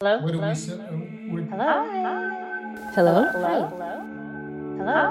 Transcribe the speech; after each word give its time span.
Hello? 0.00 0.18
What 0.20 0.30
do 0.30 0.38
Hello? 0.38 0.48
we 0.50 0.54
say? 0.54 0.74
uh, 0.74 0.76
would- 1.32 1.48
Hello? 1.50 1.82
Hello? 2.94 3.24
Hello? 4.78 5.02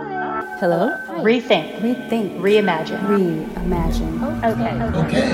Hello? 0.62 0.96
Rethink. 1.26 1.82
Rethink. 1.82 2.40
Reimagine. 2.40 3.02
Reimagine. 3.06 4.24
Okay. 4.46 4.72
Okay. 5.04 5.28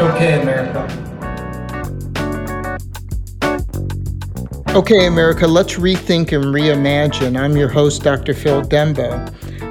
Okay, 0.00 0.42
America. 0.42 0.82
Okay, 4.76 5.06
America, 5.06 5.46
let's 5.46 5.74
rethink 5.74 6.32
and 6.32 6.46
reimagine. 6.46 7.38
I'm 7.38 7.56
your 7.56 7.68
host, 7.68 8.02
Dr. 8.02 8.34
Phil 8.34 8.62
Dembo. 8.62 9.30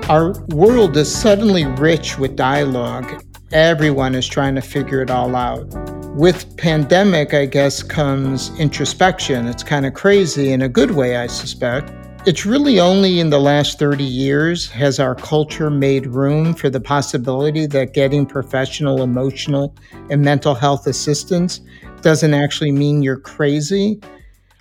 Our 0.09 0.31
world 0.55 0.95
is 0.95 1.13
suddenly 1.13 1.65
rich 1.65 2.17
with 2.17 2.38
dialogue. 2.38 3.21
Everyone 3.52 4.15
is 4.15 4.25
trying 4.25 4.55
to 4.55 4.61
figure 4.61 5.02
it 5.02 5.11
all 5.11 5.36
out. 5.36 5.67
With 6.16 6.55
pandemic, 6.55 7.34
I 7.34 7.45
guess, 7.45 7.84
comes 7.84 8.57
introspection. 8.57 9.48
It's 9.48 9.63
kind 9.63 9.86
of 9.86 9.93
crazy 9.95 10.54
in 10.54 10.61
a 10.61 10.70
good 10.70 10.91
way, 10.91 11.18
I 11.18 11.27
suspect. 11.27 11.91
It's 12.26 12.45
really 12.45 12.80
only 12.80 13.20
in 13.20 13.31
the 13.31 13.39
last 13.39 13.80
30 13.80 14.05
years 14.05 14.72
has 14.72 14.98
our 14.98 15.13
culture 15.13 15.70
made 15.70 16.08
room 16.08 16.53
for 16.53 16.70
the 16.70 16.80
possibility 16.80 17.66
that 17.66 17.94
getting 17.94 18.25
professional, 18.25 19.02
emotional, 19.02 19.75
and 20.09 20.22
mental 20.22 20.55
health 20.55 20.88
assistance 20.88 21.59
doesn't 22.02 22.34
actually 22.34 22.72
mean 22.72 23.03
you're 23.03 23.20
crazy. 23.20 24.00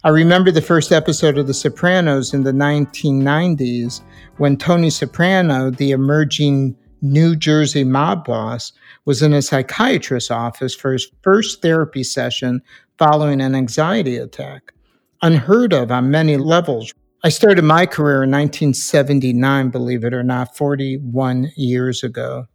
I 0.03 0.09
remember 0.09 0.51
the 0.51 0.61
first 0.61 0.91
episode 0.91 1.39
of 1.39 1.47
The 1.47 1.55
Sopranos 1.55 2.35
in 2.35 2.43
the 2.43 2.51
1990s 2.51 4.01
when 4.39 4.57
Tony 4.57 4.91
Soprano, 4.91 5.71
the 5.71 5.93
emerging 5.93 6.77
New 7.05 7.37
Jersey 7.37 7.85
mob 7.85 8.25
boss, 8.25 8.73
was 9.05 9.21
in 9.21 9.35
a 9.35 9.43
psychiatrist's 9.43 10.31
office 10.31 10.75
for 10.75 10.91
his 10.95 11.07
first 11.21 11.61
therapy 11.61 12.03
session 12.03 12.63
following 12.99 13.43
an 13.43 13.55
anxiety 13.55 14.17
attack. 14.17 14.73
Unheard 15.21 15.75
of 15.75 15.93
on 15.93 16.11
many 16.11 16.39
levels. 16.39 16.95
I 17.23 17.29
started 17.29 17.63
my 17.63 17.85
career 17.85 18.23
in 18.23 18.31
1979, 18.31 19.69
believe 19.69 20.03
it 20.03 20.15
or 20.15 20.23
not, 20.23 20.57
41 20.57 21.51
years 21.57 22.03
ago. 22.03 22.47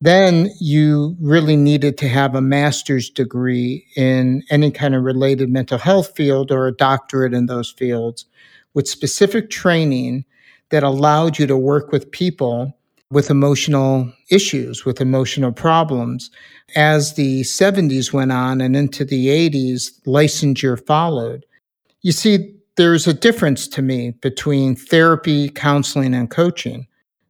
Then 0.00 0.50
you 0.58 1.14
really 1.20 1.56
needed 1.56 1.98
to 1.98 2.08
have 2.08 2.34
a 2.34 2.40
master's 2.40 3.10
degree 3.10 3.86
in 3.94 4.42
any 4.48 4.70
kind 4.70 4.94
of 4.94 5.02
related 5.02 5.50
mental 5.50 5.78
health 5.78 6.16
field 6.16 6.50
or 6.50 6.66
a 6.66 6.74
doctorate 6.74 7.34
in 7.34 7.44
those 7.44 7.70
fields 7.70 8.24
with 8.72 8.88
specific 8.88 9.50
training 9.50 10.24
that 10.70 10.82
allowed 10.82 11.38
you 11.38 11.46
to 11.46 11.56
work 11.56 11.92
with 11.92 12.10
people 12.10 12.75
with 13.10 13.30
emotional 13.30 14.12
issues, 14.30 14.84
with 14.84 15.00
emotional 15.00 15.52
problems. 15.52 16.30
As 16.74 17.14
the 17.14 17.42
70s 17.42 18.12
went 18.12 18.32
on 18.32 18.60
and 18.60 18.74
into 18.74 19.04
the 19.04 19.28
80s, 19.28 20.00
licensure 20.06 20.84
followed. 20.86 21.46
You 22.02 22.12
see, 22.12 22.54
there's 22.76 23.06
a 23.06 23.14
difference 23.14 23.68
to 23.68 23.82
me 23.82 24.10
between 24.20 24.76
therapy, 24.76 25.48
counseling, 25.48 26.14
and 26.14 26.30
coaching. 26.30 26.86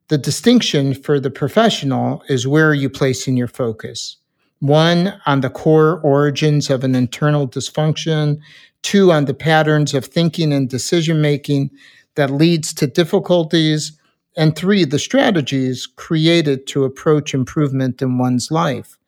The 0.08 0.18
distinction 0.18 0.94
for 0.94 1.20
the 1.20 1.30
professional 1.30 2.22
is 2.28 2.46
where 2.46 2.68
are 2.68 2.74
you 2.74 2.88
placing 2.88 3.36
your 3.36 3.48
focus? 3.48 4.16
One, 4.60 5.20
on 5.26 5.42
the 5.42 5.50
core 5.50 6.00
origins 6.00 6.70
of 6.70 6.82
an 6.84 6.94
internal 6.94 7.46
dysfunction. 7.46 8.38
Two, 8.82 9.12
on 9.12 9.26
the 9.26 9.34
patterns 9.34 9.94
of 9.94 10.06
thinking 10.06 10.52
and 10.52 10.68
decision 10.68 11.20
making 11.20 11.70
that 12.14 12.30
leads 12.30 12.72
to 12.74 12.86
difficulties. 12.86 13.92
And 14.36 14.54
three, 14.54 14.84
the 14.84 14.98
strategies 14.98 15.86
created 15.86 16.66
to 16.68 16.84
approach 16.84 17.32
improvement 17.32 18.02
in 18.02 18.18
one's 18.18 18.50
life. 18.50 18.98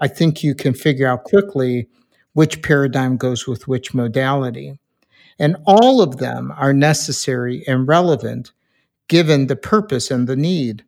I 0.00 0.06
think 0.06 0.44
you 0.44 0.54
can 0.54 0.72
figure 0.74 1.08
out 1.08 1.24
quickly 1.24 1.88
which 2.34 2.62
paradigm 2.62 3.16
goes 3.16 3.48
with 3.48 3.66
which 3.66 3.92
modality. 3.92 4.78
And 5.40 5.56
all 5.66 6.00
of 6.00 6.18
them 6.18 6.52
are 6.56 6.72
necessary 6.72 7.64
and 7.66 7.88
relevant 7.88 8.52
given 9.08 9.46
the 9.46 9.56
purpose 9.56 10.10
and 10.10 10.28
the 10.28 10.36
need. 10.36 10.84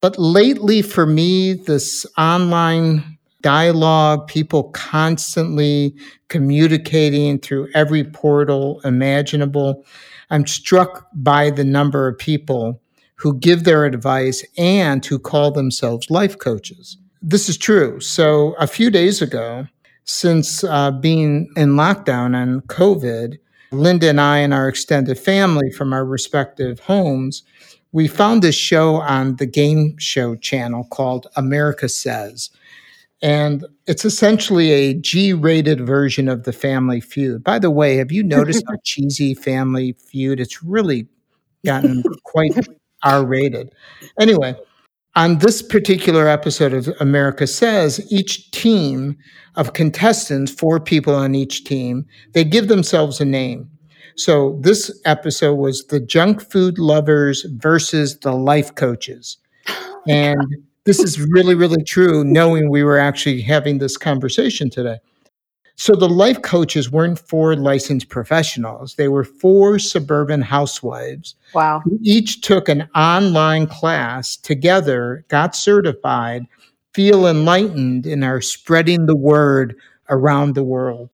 But 0.00 0.18
lately, 0.18 0.82
for 0.82 1.06
me, 1.06 1.52
this 1.52 2.06
online 2.18 3.18
dialogue, 3.42 4.26
people 4.26 4.64
constantly 4.70 5.94
communicating 6.28 7.38
through 7.38 7.68
every 7.74 8.02
portal 8.02 8.80
imaginable, 8.84 9.84
I'm 10.30 10.46
struck 10.46 11.06
by 11.14 11.50
the 11.50 11.64
number 11.64 12.08
of 12.08 12.18
people 12.18 12.80
who 13.24 13.34
give 13.38 13.64
their 13.64 13.86
advice 13.86 14.44
and 14.58 15.02
who 15.06 15.18
call 15.18 15.50
themselves 15.50 16.10
life 16.10 16.38
coaches. 16.38 16.98
This 17.22 17.48
is 17.48 17.56
true. 17.56 17.98
So, 17.98 18.52
a 18.58 18.66
few 18.66 18.90
days 18.90 19.22
ago, 19.22 19.66
since 20.04 20.62
uh, 20.62 20.90
being 20.90 21.48
in 21.56 21.70
lockdown 21.70 22.36
and 22.36 22.62
COVID, 22.64 23.38
Linda 23.72 24.10
and 24.10 24.20
I 24.20 24.40
and 24.40 24.52
our 24.52 24.68
extended 24.68 25.18
family 25.18 25.70
from 25.70 25.94
our 25.94 26.04
respective 26.04 26.80
homes, 26.80 27.42
we 27.92 28.08
found 28.08 28.42
this 28.42 28.56
show 28.56 28.96
on 28.96 29.36
the 29.36 29.46
game 29.46 29.96
show 29.98 30.36
channel 30.36 30.86
called 30.90 31.26
America 31.34 31.88
Says. 31.88 32.50
And 33.22 33.64
it's 33.86 34.04
essentially 34.04 34.70
a 34.70 34.92
G 34.92 35.32
rated 35.32 35.80
version 35.80 36.28
of 36.28 36.42
the 36.42 36.52
Family 36.52 37.00
Feud. 37.00 37.42
By 37.42 37.58
the 37.58 37.70
way, 37.70 37.96
have 37.96 38.12
you 38.12 38.22
noticed 38.22 38.64
how 38.68 38.76
cheesy 38.84 39.32
Family 39.32 39.94
Feud? 39.94 40.40
It's 40.40 40.62
really 40.62 41.08
gotten 41.64 42.02
quite 42.24 42.52
R 43.04 43.24
rated. 43.24 43.72
Anyway, 44.18 44.54
on 45.16 45.38
this 45.38 45.62
particular 45.62 46.26
episode 46.26 46.72
of 46.72 46.88
America 47.00 47.46
Says, 47.46 48.04
each 48.10 48.50
team 48.50 49.16
of 49.54 49.72
contestants, 49.72 50.52
four 50.52 50.80
people 50.80 51.14
on 51.14 51.34
each 51.34 51.64
team, 51.64 52.04
they 52.32 52.44
give 52.44 52.68
themselves 52.68 53.20
a 53.20 53.24
name. 53.24 53.70
So 54.16 54.58
this 54.60 55.00
episode 55.04 55.54
was 55.54 55.86
the 55.86 56.00
junk 56.00 56.40
food 56.50 56.78
lovers 56.78 57.46
versus 57.56 58.18
the 58.18 58.32
life 58.32 58.74
coaches. 58.74 59.38
And 60.08 60.40
this 60.84 61.00
is 61.00 61.20
really, 61.20 61.54
really 61.54 61.82
true, 61.82 62.24
knowing 62.24 62.70
we 62.70 62.84
were 62.84 62.98
actually 62.98 63.40
having 63.40 63.78
this 63.78 63.96
conversation 63.96 64.70
today. 64.70 64.98
So 65.76 65.94
the 65.94 66.08
life 66.08 66.40
coaches 66.42 66.90
weren't 66.90 67.18
four 67.18 67.56
licensed 67.56 68.08
professionals. 68.08 68.94
They 68.94 69.08
were 69.08 69.24
four 69.24 69.78
suburban 69.78 70.40
housewives 70.42 71.34
Wow. 71.52 71.80
who 71.84 71.98
each 72.02 72.40
took 72.42 72.68
an 72.68 72.88
online 72.94 73.66
class 73.66 74.36
together, 74.36 75.24
got 75.28 75.56
certified, 75.56 76.46
feel 76.94 77.26
enlightened, 77.26 78.06
and 78.06 78.22
are 78.22 78.40
spreading 78.40 79.06
the 79.06 79.16
word 79.16 79.74
around 80.10 80.54
the 80.54 80.64
world. 80.64 81.10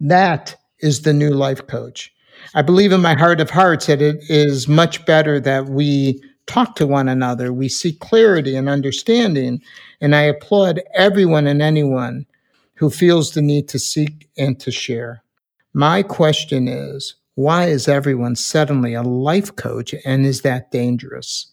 That 0.00 0.56
is 0.80 1.02
the 1.02 1.12
new 1.12 1.30
life 1.30 1.66
coach. 1.66 2.12
I 2.54 2.62
believe 2.62 2.92
in 2.92 3.00
my 3.02 3.14
heart 3.14 3.40
of 3.40 3.50
hearts 3.50 3.86
that 3.86 4.02
it 4.02 4.16
is 4.28 4.66
much 4.66 5.04
better 5.06 5.40
that 5.40 5.66
we 5.66 6.22
talk 6.46 6.76
to 6.76 6.86
one 6.86 7.08
another, 7.08 7.52
we 7.52 7.68
seek 7.68 8.00
clarity 8.00 8.54
and 8.56 8.68
understanding, 8.68 9.62
and 10.00 10.14
I 10.14 10.22
applaud 10.22 10.82
everyone 10.94 11.46
and 11.46 11.62
anyone 11.62 12.26
who 12.74 12.90
feels 12.90 13.32
the 13.32 13.42
need 13.42 13.68
to 13.68 13.78
seek 13.78 14.28
and 14.36 14.58
to 14.60 14.70
share. 14.70 15.22
My 15.72 16.02
question 16.02 16.68
is 16.68 17.14
why 17.36 17.64
is 17.64 17.88
everyone 17.88 18.36
suddenly 18.36 18.94
a 18.94 19.02
life 19.02 19.54
coach 19.56 19.94
and 20.04 20.24
is 20.24 20.42
that 20.42 20.70
dangerous? 20.70 21.50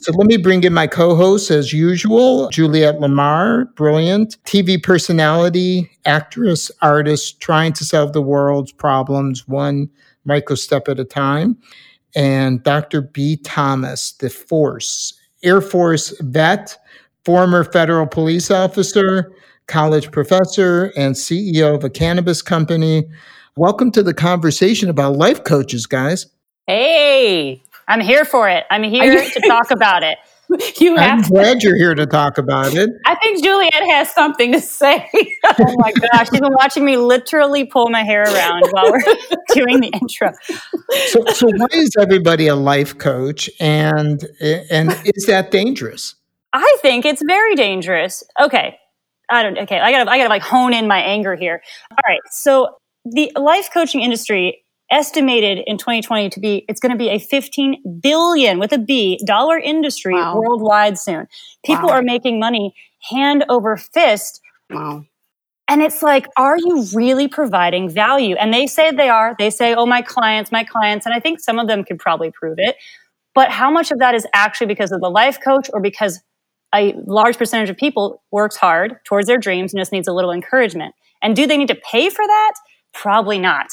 So 0.00 0.12
let 0.12 0.26
me 0.26 0.38
bring 0.38 0.64
in 0.64 0.72
my 0.72 0.86
co 0.86 1.14
host 1.14 1.50
as 1.50 1.74
usual, 1.74 2.48
Juliet 2.48 3.00
Lamar, 3.00 3.66
brilliant 3.76 4.42
TV 4.44 4.82
personality, 4.82 5.90
actress, 6.06 6.70
artist, 6.80 7.40
trying 7.40 7.74
to 7.74 7.84
solve 7.84 8.14
the 8.14 8.22
world's 8.22 8.72
problems 8.72 9.46
one 9.46 9.90
micro 10.24 10.56
step 10.56 10.88
at 10.88 10.98
a 10.98 11.04
time. 11.04 11.58
And 12.16 12.62
Dr. 12.62 13.02
B. 13.02 13.36
Thomas, 13.36 14.12
the 14.12 14.30
Force, 14.30 15.12
Air 15.42 15.60
Force 15.60 16.18
vet, 16.20 16.76
former 17.26 17.62
federal 17.62 18.06
police 18.06 18.50
officer, 18.50 19.30
college 19.70 20.10
professor, 20.10 20.92
and 20.96 21.14
CEO 21.14 21.74
of 21.74 21.84
a 21.84 21.90
cannabis 21.90 22.42
company. 22.42 23.08
Welcome 23.56 23.92
to 23.92 24.02
the 24.02 24.12
conversation 24.12 24.90
about 24.90 25.16
life 25.16 25.44
coaches, 25.44 25.86
guys. 25.86 26.26
Hey, 26.66 27.62
I'm 27.86 28.00
here 28.00 28.24
for 28.24 28.48
it. 28.48 28.64
I'm 28.70 28.82
here 28.82 29.24
to 29.30 29.40
talk 29.46 29.70
about 29.70 30.02
it. 30.02 30.18
You 30.80 30.96
I'm 30.96 31.18
have 31.18 31.26
to. 31.26 31.30
glad 31.30 31.62
you're 31.62 31.76
here 31.76 31.94
to 31.94 32.04
talk 32.04 32.36
about 32.36 32.74
it. 32.74 32.90
I 33.06 33.14
think 33.14 33.44
Juliet 33.44 33.72
has 33.72 34.12
something 34.12 34.50
to 34.50 34.60
say. 34.60 35.08
oh 35.44 35.74
my 35.78 35.92
gosh, 35.92 36.28
she's 36.30 36.40
been 36.40 36.52
watching 36.52 36.84
me 36.84 36.96
literally 36.96 37.64
pull 37.64 37.90
my 37.90 38.02
hair 38.02 38.24
around 38.24 38.64
while 38.72 38.90
we're 38.90 39.00
doing 39.54 39.80
the 39.80 39.92
intro. 40.02 40.32
So, 41.06 41.24
so 41.32 41.46
why 41.46 41.68
is 41.74 41.92
everybody 41.96 42.48
a 42.48 42.56
life 42.56 42.98
coach, 42.98 43.48
and 43.60 44.24
and 44.40 44.90
is 45.14 45.26
that 45.26 45.52
dangerous? 45.52 46.16
I 46.52 46.76
think 46.82 47.06
it's 47.06 47.22
very 47.24 47.54
dangerous. 47.54 48.24
Okay. 48.42 48.79
I 49.30 49.42
don't 49.42 49.58
okay, 49.58 49.78
I 49.78 49.90
gotta 49.92 50.10
I 50.10 50.18
gotta 50.18 50.28
like 50.30 50.42
hone 50.42 50.72
in 50.74 50.86
my 50.88 51.00
anger 51.00 51.34
here. 51.36 51.62
All 51.90 51.96
right. 52.06 52.20
So 52.30 52.76
the 53.04 53.32
life 53.36 53.70
coaching 53.72 54.02
industry 54.02 54.64
estimated 54.90 55.62
in 55.66 55.78
2020 55.78 56.30
to 56.30 56.40
be 56.40 56.64
it's 56.68 56.80
going 56.80 56.90
to 56.90 56.98
be 56.98 57.08
a 57.08 57.18
15 57.18 58.00
billion 58.02 58.58
with 58.58 58.72
a 58.72 58.78
b 58.78 59.20
dollar 59.24 59.56
industry 59.56 60.14
Wow. 60.14 60.34
worldwide 60.36 60.98
soon 60.98 61.28
people 61.64 61.88
Wow. 61.90 61.94
are 61.94 62.02
making 62.02 62.40
money 62.40 62.74
hand 63.08 63.44
over 63.48 63.76
fist 63.76 64.40
Wow. 64.68 65.04
And 65.68 65.82
it's 65.82 66.02
like, 66.02 66.26
are 66.36 66.58
you 66.58 66.84
really 66.94 67.28
providing 67.28 67.88
value? 67.88 68.34
And 68.34 68.52
they 68.52 68.66
say 68.66 68.90
they 68.90 69.08
are. 69.08 69.36
They 69.38 69.50
say, 69.50 69.72
oh, 69.74 69.86
my 69.86 70.02
clients, 70.02 70.50
my 70.50 70.64
clients. 70.64 71.06
And 71.06 71.14
I 71.14 71.20
think 71.20 71.38
some 71.38 71.60
of 71.60 71.68
them 71.68 71.84
could 71.84 71.98
probably 72.00 72.32
prove 72.32 72.56
it. 72.58 72.74
But 73.36 73.50
how 73.52 73.70
much 73.70 73.92
of 73.92 74.00
that 74.00 74.16
is 74.16 74.26
actually 74.34 74.66
because 74.66 74.90
of 74.90 75.00
the 75.00 75.08
life 75.08 75.38
coach 75.40 75.70
or 75.72 75.80
because 75.80 76.20
a 76.74 76.94
large 77.06 77.36
percentage 77.36 77.70
of 77.70 77.76
people 77.76 78.22
works 78.30 78.56
hard 78.56 78.96
towards 79.04 79.26
their 79.26 79.38
dreams 79.38 79.72
and 79.72 79.80
just 79.80 79.92
needs 79.92 80.08
a 80.08 80.12
little 80.12 80.32
encouragement? 80.32 80.94
And 81.22 81.36
do 81.36 81.46
they 81.46 81.56
need 81.56 81.68
to 81.68 81.80
pay 81.90 82.08
for 82.10 82.26
that? 82.26 82.52
Probably 82.92 83.38
not. 83.38 83.66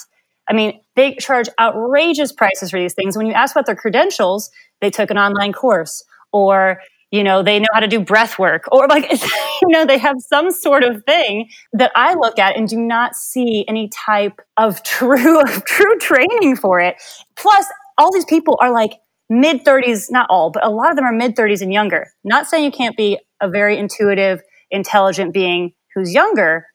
I 0.49 0.53
mean, 0.53 0.79
they 0.95 1.15
charge 1.15 1.47
outrageous 1.59 2.31
prices 2.31 2.71
for 2.71 2.79
these 2.79 2.93
things. 2.93 3.17
When 3.17 3.27
you 3.27 3.33
ask 3.33 3.55
about 3.55 3.65
their 3.65 3.75
credentials, 3.75 4.49
they 4.81 4.89
took 4.89 5.11
an 5.11 5.17
online 5.17 5.53
course 5.53 6.03
or 6.31 6.79
you 7.11 7.23
know 7.23 7.41
they 7.41 7.59
know 7.59 7.67
how 7.73 7.79
to 7.79 7.87
do 7.87 7.99
breath 7.99 8.37
work 8.37 8.65
or 8.71 8.87
like 8.87 9.09
you 9.61 9.67
know 9.69 9.85
they 9.85 9.97
have 9.97 10.17
some 10.19 10.51
sort 10.51 10.83
of 10.83 11.03
thing 11.05 11.47
that 11.73 11.91
i 11.95 12.13
look 12.15 12.37
at 12.37 12.57
and 12.57 12.67
do 12.67 12.77
not 12.77 13.15
see 13.15 13.63
any 13.67 13.89
type 13.89 14.41
of 14.57 14.83
true 14.83 15.43
true 15.65 15.97
training 15.99 16.55
for 16.55 16.79
it 16.79 16.95
plus 17.37 17.65
all 17.97 18.11
these 18.11 18.25
people 18.25 18.57
are 18.61 18.71
like 18.71 18.91
mid 19.29 19.63
30s 19.63 20.09
not 20.09 20.27
all 20.29 20.51
but 20.51 20.65
a 20.65 20.69
lot 20.69 20.89
of 20.89 20.95
them 20.95 21.05
are 21.05 21.11
mid 21.11 21.35
30s 21.35 21.61
and 21.61 21.73
younger 21.73 22.11
not 22.23 22.47
saying 22.47 22.63
you 22.63 22.71
can't 22.71 22.97
be 22.97 23.19
a 23.41 23.49
very 23.49 23.77
intuitive 23.77 24.41
intelligent 24.71 25.33
being 25.33 25.73
who's 25.93 26.13
younger 26.13 26.65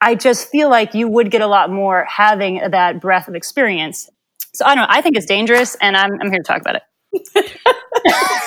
i 0.00 0.14
just 0.14 0.48
feel 0.48 0.68
like 0.68 0.94
you 0.94 1.08
would 1.08 1.30
get 1.30 1.40
a 1.40 1.46
lot 1.46 1.70
more 1.70 2.04
having 2.08 2.60
that 2.70 3.00
breadth 3.00 3.28
of 3.28 3.34
experience 3.34 4.08
so 4.54 4.64
i 4.64 4.74
don't 4.74 4.82
know 4.82 4.86
i 4.88 5.00
think 5.00 5.16
it's 5.16 5.26
dangerous 5.26 5.76
and 5.80 5.96
i'm, 5.96 6.12
I'm 6.20 6.30
here 6.30 6.38
to 6.38 6.44
talk 6.44 6.60
about 6.60 6.76
it 6.76 6.82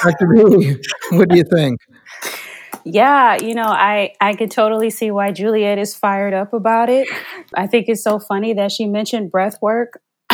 Dr. 0.04 0.28
B, 0.28 0.78
what 1.12 1.30
do 1.30 1.38
you 1.38 1.44
think? 1.44 1.80
Yeah, 2.86 3.38
you 3.42 3.54
know, 3.56 3.64
I 3.66 4.14
I 4.22 4.36
could 4.36 4.52
totally 4.52 4.90
see 4.90 5.12
why 5.12 5.32
Juliet 5.32 5.78
is 5.78 5.96
fired 5.96 6.34
up 6.34 6.54
about 6.54 6.90
it. 6.90 7.08
I 7.54 7.68
think 7.68 7.88
it's 7.88 8.04
so 8.04 8.20
funny 8.20 8.54
that 8.54 8.72
she 8.72 8.86
mentioned 8.86 9.32
breath 9.32 9.58
work. 9.62 10.02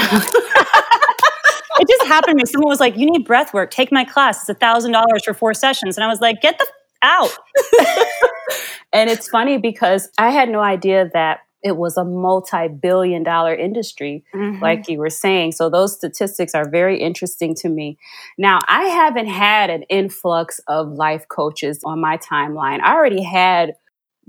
it 1.88 1.98
just 1.98 2.08
happened 2.08 2.38
to 2.40 2.44
me. 2.44 2.46
Someone 2.46 2.70
was 2.70 2.80
like, 2.80 2.98
"You 2.98 3.10
need 3.10 3.26
breath 3.26 3.54
work. 3.54 3.72
Take 3.72 3.92
my 3.92 4.04
class. 4.04 4.42
It's 4.42 4.50
a 4.50 4.54
thousand 4.54 4.92
dollars 4.92 5.24
for 5.24 5.34
four 5.34 5.54
sessions." 5.54 5.98
And 5.98 6.04
I 6.04 6.08
was 6.08 6.22
like, 6.22 6.42
"Get 6.42 6.58
the 6.58 6.66
f- 6.66 6.72
out." 7.02 7.38
and 8.94 9.10
it's 9.10 9.30
funny 9.30 9.58
because 9.58 10.10
I 10.18 10.32
had 10.32 10.50
no 10.50 10.62
idea 10.62 11.10
that 11.14 11.40
it 11.66 11.78
was 11.78 11.98
a 11.98 12.06
multi-billion 12.06 13.24
dollar 13.24 13.56
industry 13.56 14.24
mm-hmm. 14.34 14.62
like 14.62 14.88
you 14.88 15.00
were 15.00 15.10
saying 15.10 15.52
so 15.52 15.68
those 15.68 15.96
statistics 15.96 16.54
are 16.54 16.70
very 16.70 17.02
interesting 17.02 17.56
to 17.56 17.68
me 17.68 17.98
now 18.38 18.60
i 18.68 18.84
haven't 18.84 19.26
had 19.26 19.72
an 19.72 19.82
influx 19.84 20.60
of 20.68 20.92
life 20.92 21.28
coaches 21.28 21.80
on 21.84 22.00
my 22.00 22.18
timeline 22.18 22.80
i 22.82 22.94
already 22.94 23.24
had 23.24 23.74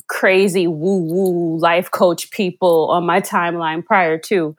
crazy 0.09 0.67
woo 0.67 1.03
woo 1.03 1.59
life 1.59 1.91
coach 1.91 2.31
people 2.31 2.89
on 2.91 3.05
my 3.05 3.21
timeline 3.21 3.85
prior 3.85 4.17
to 4.19 4.57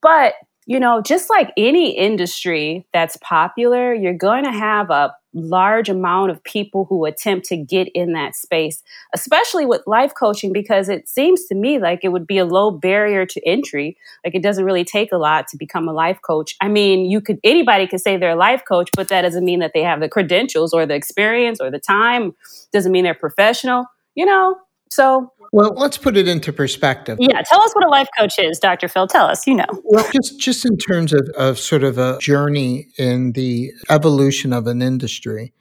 but 0.00 0.34
you 0.70 0.80
know 0.80 1.02
just 1.02 1.28
like 1.28 1.52
any 1.56 1.96
industry 1.96 2.86
that's 2.92 3.16
popular 3.18 3.92
you're 3.92 4.14
going 4.14 4.44
to 4.44 4.52
have 4.52 4.90
a 4.90 5.12
large 5.32 5.88
amount 5.88 6.30
of 6.30 6.42
people 6.42 6.86
who 6.86 7.04
attempt 7.04 7.46
to 7.46 7.56
get 7.56 7.88
in 7.94 8.12
that 8.14 8.34
space, 8.34 8.82
especially 9.14 9.64
with 9.64 9.82
life 9.86 10.12
coaching, 10.18 10.52
because 10.52 10.88
it 10.88 11.08
seems 11.08 11.44
to 11.46 11.54
me 11.54 11.78
like 11.78 12.00
it 12.02 12.08
would 12.08 12.26
be 12.26 12.38
a 12.38 12.44
low 12.44 12.70
barrier 12.70 13.24
to 13.26 13.40
entry. 13.46 13.96
Like 14.24 14.34
it 14.34 14.42
doesn't 14.42 14.64
really 14.64 14.84
take 14.84 15.12
a 15.12 15.18
lot 15.18 15.46
to 15.48 15.56
become 15.56 15.88
a 15.88 15.92
life 15.92 16.20
coach. 16.22 16.56
I 16.60 16.68
mean, 16.68 17.10
you 17.10 17.20
could, 17.20 17.38
anybody 17.44 17.86
could 17.86 18.00
say 18.00 18.16
they're 18.16 18.30
a 18.30 18.36
life 18.36 18.62
coach, 18.66 18.90
but 18.96 19.08
that 19.08 19.22
doesn't 19.22 19.44
mean 19.44 19.60
that 19.60 19.72
they 19.72 19.82
have 19.82 20.00
the 20.00 20.08
credentials 20.08 20.72
or 20.72 20.86
the 20.86 20.94
experience 20.94 21.60
or 21.60 21.70
the 21.70 21.78
time. 21.78 22.34
Doesn't 22.72 22.92
mean 22.92 23.04
they're 23.04 23.14
professional, 23.14 23.86
you 24.14 24.26
know? 24.26 24.56
So 24.90 25.32
well, 25.52 25.72
let's 25.76 25.98
put 25.98 26.16
it 26.16 26.28
into 26.28 26.52
perspective. 26.52 27.18
Yeah, 27.20 27.42
tell 27.42 27.60
us 27.60 27.72
what 27.72 27.84
a 27.84 27.88
life 27.88 28.08
coach 28.18 28.38
is, 28.38 28.58
Dr. 28.58 28.88
Phil. 28.88 29.06
Tell 29.06 29.26
us, 29.26 29.46
you 29.46 29.54
know. 29.54 29.66
Well, 29.84 30.06
just 30.12 30.38
just 30.38 30.64
in 30.64 30.76
terms 30.76 31.12
of, 31.12 31.28
of 31.36 31.58
sort 31.58 31.82
of 31.82 31.98
a 31.98 32.18
journey 32.20 32.88
in 32.98 33.32
the 33.32 33.72
evolution 33.88 34.52
of 34.52 34.66
an 34.66 34.82
industry. 34.82 35.52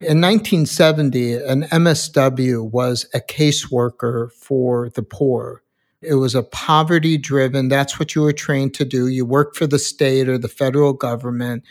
In 0.00 0.20
1970, 0.20 1.34
an 1.34 1.62
MSW 1.64 2.70
was 2.70 3.06
a 3.14 3.20
caseworker 3.20 4.32
for 4.32 4.90
the 4.90 5.02
poor. 5.02 5.62
It 6.02 6.16
was 6.16 6.34
a 6.34 6.42
poverty 6.42 7.16
driven, 7.16 7.68
that's 7.68 7.98
what 7.98 8.14
you 8.14 8.22
were 8.22 8.32
trained 8.32 8.74
to 8.74 8.84
do. 8.84 9.06
You 9.06 9.24
work 9.24 9.54
for 9.54 9.66
the 9.66 9.78
state 9.78 10.28
or 10.28 10.36
the 10.36 10.48
federal 10.48 10.92
government. 10.92 11.64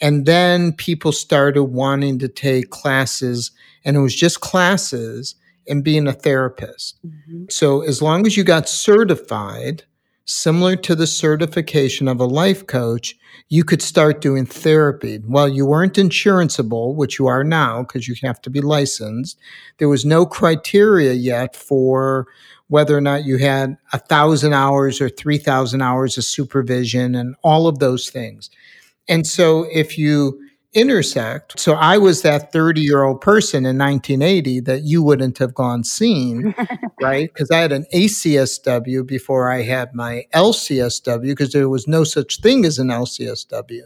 And 0.00 0.24
then 0.24 0.72
people 0.72 1.12
started 1.12 1.64
wanting 1.64 2.18
to 2.20 2.28
take 2.28 2.70
classes, 2.70 3.50
and 3.84 3.96
it 3.96 4.00
was 4.00 4.14
just 4.14 4.40
classes 4.40 5.34
and 5.68 5.84
being 5.84 6.06
a 6.06 6.12
therapist. 6.12 6.98
Mm-hmm. 7.06 7.44
So 7.50 7.82
as 7.82 8.02
long 8.02 8.26
as 8.26 8.36
you 8.36 8.44
got 8.44 8.68
certified, 8.68 9.84
similar 10.26 10.74
to 10.74 10.94
the 10.94 11.06
certification 11.06 12.08
of 12.08 12.20
a 12.20 12.24
life 12.24 12.66
coach, 12.66 13.16
you 13.48 13.62
could 13.62 13.80
start 13.80 14.20
doing 14.20 14.44
therapy. 14.44 15.18
While 15.18 15.48
you 15.48 15.64
weren't 15.64 15.94
insuranceable, 15.94 16.94
which 16.94 17.18
you 17.18 17.28
are 17.28 17.44
now 17.44 17.82
because 17.82 18.08
you 18.08 18.16
have 18.22 18.40
to 18.42 18.50
be 18.50 18.60
licensed, 18.60 19.38
there 19.78 19.88
was 19.88 20.04
no 20.04 20.26
criteria 20.26 21.12
yet 21.12 21.54
for 21.54 22.26
whether 22.68 22.96
or 22.96 23.00
not 23.00 23.24
you 23.24 23.36
had 23.36 23.76
a 23.92 23.98
thousand 23.98 24.52
hours 24.52 25.00
or 25.00 25.08
3,000 25.08 25.80
hours 25.80 26.18
of 26.18 26.24
supervision 26.24 27.14
and 27.14 27.36
all 27.44 27.68
of 27.68 27.78
those 27.78 28.10
things. 28.10 28.50
And 29.08 29.24
so 29.24 29.68
if 29.72 29.96
you 29.96 30.40
intersect. 30.72 31.58
So 31.58 31.74
I 31.74 31.98
was 31.98 32.22
that 32.22 32.52
30 32.52 32.80
year 32.80 33.02
old 33.02 33.20
person 33.20 33.64
in 33.66 33.78
1980 33.78 34.60
that 34.60 34.82
you 34.82 35.02
wouldn't 35.02 35.38
have 35.38 35.54
gone 35.54 35.84
seen, 35.84 36.54
right? 37.00 37.32
Because 37.32 37.50
I 37.50 37.58
had 37.58 37.72
an 37.72 37.86
ACSW 37.94 39.06
before 39.06 39.50
I 39.50 39.62
had 39.62 39.94
my 39.94 40.24
LCSW 40.34 41.22
because 41.22 41.52
there 41.52 41.68
was 41.68 41.88
no 41.88 42.04
such 42.04 42.40
thing 42.40 42.64
as 42.64 42.78
an 42.78 42.88
LCSW. 42.88 43.82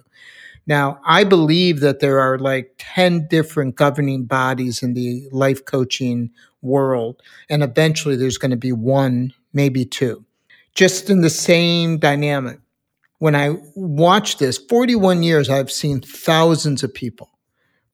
Now, 0.67 1.00
I 1.05 1.25
believe 1.25 1.81
that 1.81 2.00
there 2.00 2.21
are 2.21 2.38
like 2.38 2.75
10 2.79 3.26
different 3.29 3.76
governing 3.76 4.25
bodies 4.25 4.83
in 4.83 4.94
the 4.94 5.26
life 5.33 5.65
coaching 5.65 6.31
world, 6.62 7.23
and 7.49 7.62
eventually 7.62 8.15
there's 8.15 8.38
going 8.38 8.50
to 8.50 8.56
be 8.56 8.73
one, 8.73 9.33
maybe 9.53 9.85
two, 9.85 10.25
just 10.75 11.11
in 11.11 11.23
the 11.23 11.31
same 11.31 11.99
dynamic 11.99 12.61
when 13.21 13.37
I 13.37 13.55
watch 13.75 14.39
this, 14.39 14.57
41 14.57 15.23
years, 15.23 15.51
I've 15.51 15.71
seen 15.71 16.01
thousands 16.01 16.83
of 16.83 16.93
people. 16.93 17.31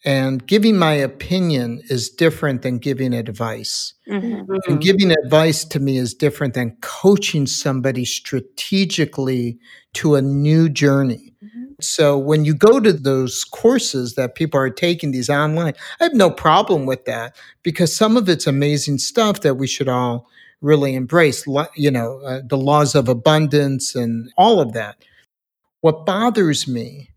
And 0.04 0.46
giving 0.46 0.76
my 0.76 0.92
opinion 0.92 1.82
is 1.90 2.08
different 2.08 2.62
than 2.62 2.78
giving 2.78 3.12
advice. 3.12 3.94
Mm-hmm. 4.08 4.52
And 4.68 4.80
giving 4.80 5.10
advice 5.10 5.64
to 5.64 5.80
me 5.80 5.98
is 5.98 6.14
different 6.14 6.54
than 6.54 6.76
coaching 6.80 7.46
somebody 7.46 8.04
strategically 8.04 9.58
to 9.94 10.14
a 10.14 10.22
new 10.22 10.68
journey. 10.68 11.34
Mm-hmm. 11.44 11.64
So 11.80 12.16
when 12.16 12.44
you 12.44 12.54
go 12.54 12.78
to 12.78 12.92
those 12.92 13.42
courses 13.42 14.14
that 14.14 14.36
people 14.36 14.60
are 14.60 14.70
taking 14.70 15.10
these 15.10 15.28
online, 15.28 15.74
I 16.00 16.04
have 16.04 16.14
no 16.14 16.30
problem 16.30 16.86
with 16.86 17.04
that 17.06 17.34
because 17.64 17.94
some 17.94 18.16
of 18.16 18.28
it's 18.28 18.46
amazing 18.46 18.98
stuff 18.98 19.40
that 19.40 19.56
we 19.56 19.66
should 19.66 19.88
all 19.88 20.28
really 20.60 20.94
embrace, 20.94 21.44
you 21.74 21.90
know, 21.90 22.20
uh, 22.20 22.42
the 22.48 22.56
laws 22.56 22.94
of 22.94 23.08
abundance 23.08 23.96
and 23.96 24.32
all 24.38 24.60
of 24.60 24.72
that. 24.72 24.96
What 25.80 26.06
bothers 26.06 26.66
me 26.66 27.10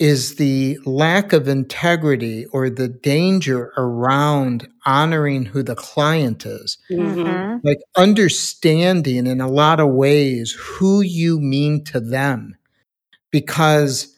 is 0.00 0.36
the 0.36 0.78
lack 0.86 1.34
of 1.34 1.46
integrity 1.46 2.46
or 2.46 2.70
the 2.70 2.88
danger 2.88 3.70
around 3.76 4.66
honoring 4.86 5.44
who 5.44 5.62
the 5.62 5.74
client 5.74 6.46
is. 6.46 6.78
Mm-hmm. 6.90 7.58
Like 7.62 7.80
understanding 7.96 9.26
in 9.26 9.42
a 9.42 9.46
lot 9.46 9.78
of 9.78 9.90
ways 9.90 10.56
who 10.58 11.02
you 11.02 11.38
mean 11.38 11.84
to 11.84 12.00
them. 12.00 12.56
Because 13.30 14.16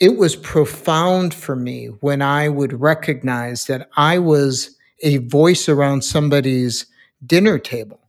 it 0.00 0.16
was 0.16 0.34
profound 0.34 1.34
for 1.34 1.54
me 1.54 1.88
when 2.00 2.22
I 2.22 2.48
would 2.48 2.80
recognize 2.80 3.66
that 3.66 3.90
I 3.98 4.18
was 4.18 4.74
a 5.02 5.18
voice 5.18 5.68
around 5.68 6.02
somebody's 6.02 6.86
dinner 7.26 7.58
table 7.58 8.00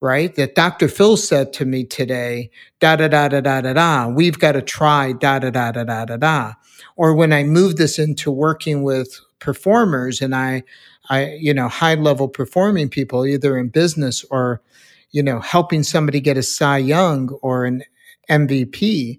right? 0.00 0.34
That 0.34 0.54
Dr. 0.54 0.88
Phil 0.88 1.16
said 1.16 1.52
to 1.54 1.64
me 1.64 1.84
today, 1.84 2.50
da 2.80 2.96
da 2.96 3.08
da 3.08 3.28
da 3.28 3.40
da 3.40 3.60
da 3.60 3.72
da, 3.72 4.08
we've 4.08 4.38
got 4.38 4.52
to 4.52 4.62
try 4.62 5.12
da 5.12 5.38
da 5.38 5.50
da 5.50 5.72
da 5.72 5.84
da 5.84 6.04
da 6.04 6.16
da. 6.16 6.52
Or 6.96 7.14
when 7.14 7.32
I 7.32 7.44
move 7.44 7.76
this 7.76 7.98
into 7.98 8.30
working 8.30 8.82
with 8.82 9.20
performers 9.38 10.20
and 10.20 10.34
I, 10.34 10.62
I, 11.10 11.32
you 11.38 11.52
know, 11.52 11.68
high 11.68 11.94
level 11.94 12.28
performing 12.28 12.88
people, 12.88 13.26
either 13.26 13.58
in 13.58 13.68
business 13.68 14.24
or, 14.30 14.62
you 15.10 15.22
know, 15.22 15.40
helping 15.40 15.82
somebody 15.82 16.20
get 16.20 16.38
a 16.38 16.42
Cy 16.42 16.78
Young 16.78 17.30
or 17.42 17.64
an 17.66 17.82
MVP, 18.30 19.18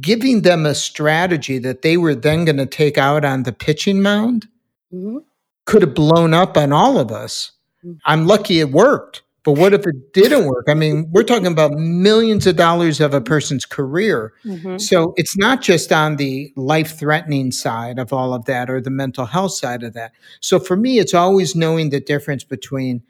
giving 0.00 0.42
them 0.42 0.66
a 0.66 0.74
strategy 0.74 1.58
that 1.58 1.82
they 1.82 1.96
were 1.96 2.14
then 2.14 2.44
going 2.44 2.58
to 2.58 2.66
take 2.66 2.98
out 2.98 3.24
on 3.24 3.42
the 3.42 3.52
pitching 3.52 4.02
mound 4.02 4.46
mm-hmm. 4.92 5.18
could 5.64 5.82
have 5.82 5.94
blown 5.94 6.34
up 6.34 6.56
on 6.56 6.72
all 6.72 6.98
of 6.98 7.10
us. 7.10 7.52
Mm-hmm. 7.84 7.98
I'm 8.04 8.26
lucky 8.26 8.60
it 8.60 8.70
worked 8.70 9.22
but 9.44 9.52
what 9.52 9.74
if 9.74 9.86
it 9.86 10.12
didn't 10.12 10.46
work? 10.46 10.66
I 10.68 10.74
mean, 10.74 11.10
we're 11.10 11.24
talking 11.24 11.46
about 11.46 11.72
millions 11.72 12.46
of 12.46 12.56
dollars 12.56 13.00
of 13.00 13.12
a 13.12 13.20
person's 13.20 13.64
career. 13.64 14.32
Mm-hmm. 14.44 14.78
So 14.78 15.14
it's 15.16 15.36
not 15.36 15.60
just 15.62 15.92
on 15.92 16.16
the 16.16 16.52
life 16.56 16.96
threatening 16.96 17.50
side 17.50 17.98
of 17.98 18.12
all 18.12 18.34
of 18.34 18.44
that 18.44 18.70
or 18.70 18.80
the 18.80 18.90
mental 18.90 19.26
health 19.26 19.52
side 19.52 19.82
of 19.82 19.94
that. 19.94 20.12
So 20.40 20.60
for 20.60 20.76
me, 20.76 21.00
it's 21.00 21.14
always 21.14 21.56
knowing 21.56 21.90
the 21.90 21.98
difference 21.98 22.44
between 22.44 23.02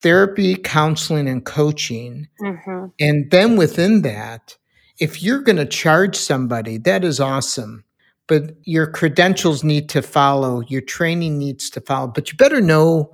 therapy, 0.00 0.56
counseling, 0.56 1.28
and 1.28 1.44
coaching. 1.44 2.28
Mm-hmm. 2.40 2.86
And 2.98 3.30
then 3.30 3.56
within 3.56 4.00
that, 4.02 4.56
if 4.98 5.22
you're 5.22 5.42
going 5.42 5.56
to 5.56 5.66
charge 5.66 6.16
somebody, 6.16 6.78
that 6.78 7.04
is 7.04 7.20
awesome. 7.20 7.84
But 8.28 8.56
your 8.64 8.86
credentials 8.86 9.62
need 9.62 9.88
to 9.90 10.02
follow, 10.02 10.62
your 10.68 10.80
training 10.80 11.38
needs 11.38 11.68
to 11.70 11.80
follow. 11.82 12.08
But 12.08 12.32
you 12.32 12.36
better 12.38 12.60
know 12.60 13.12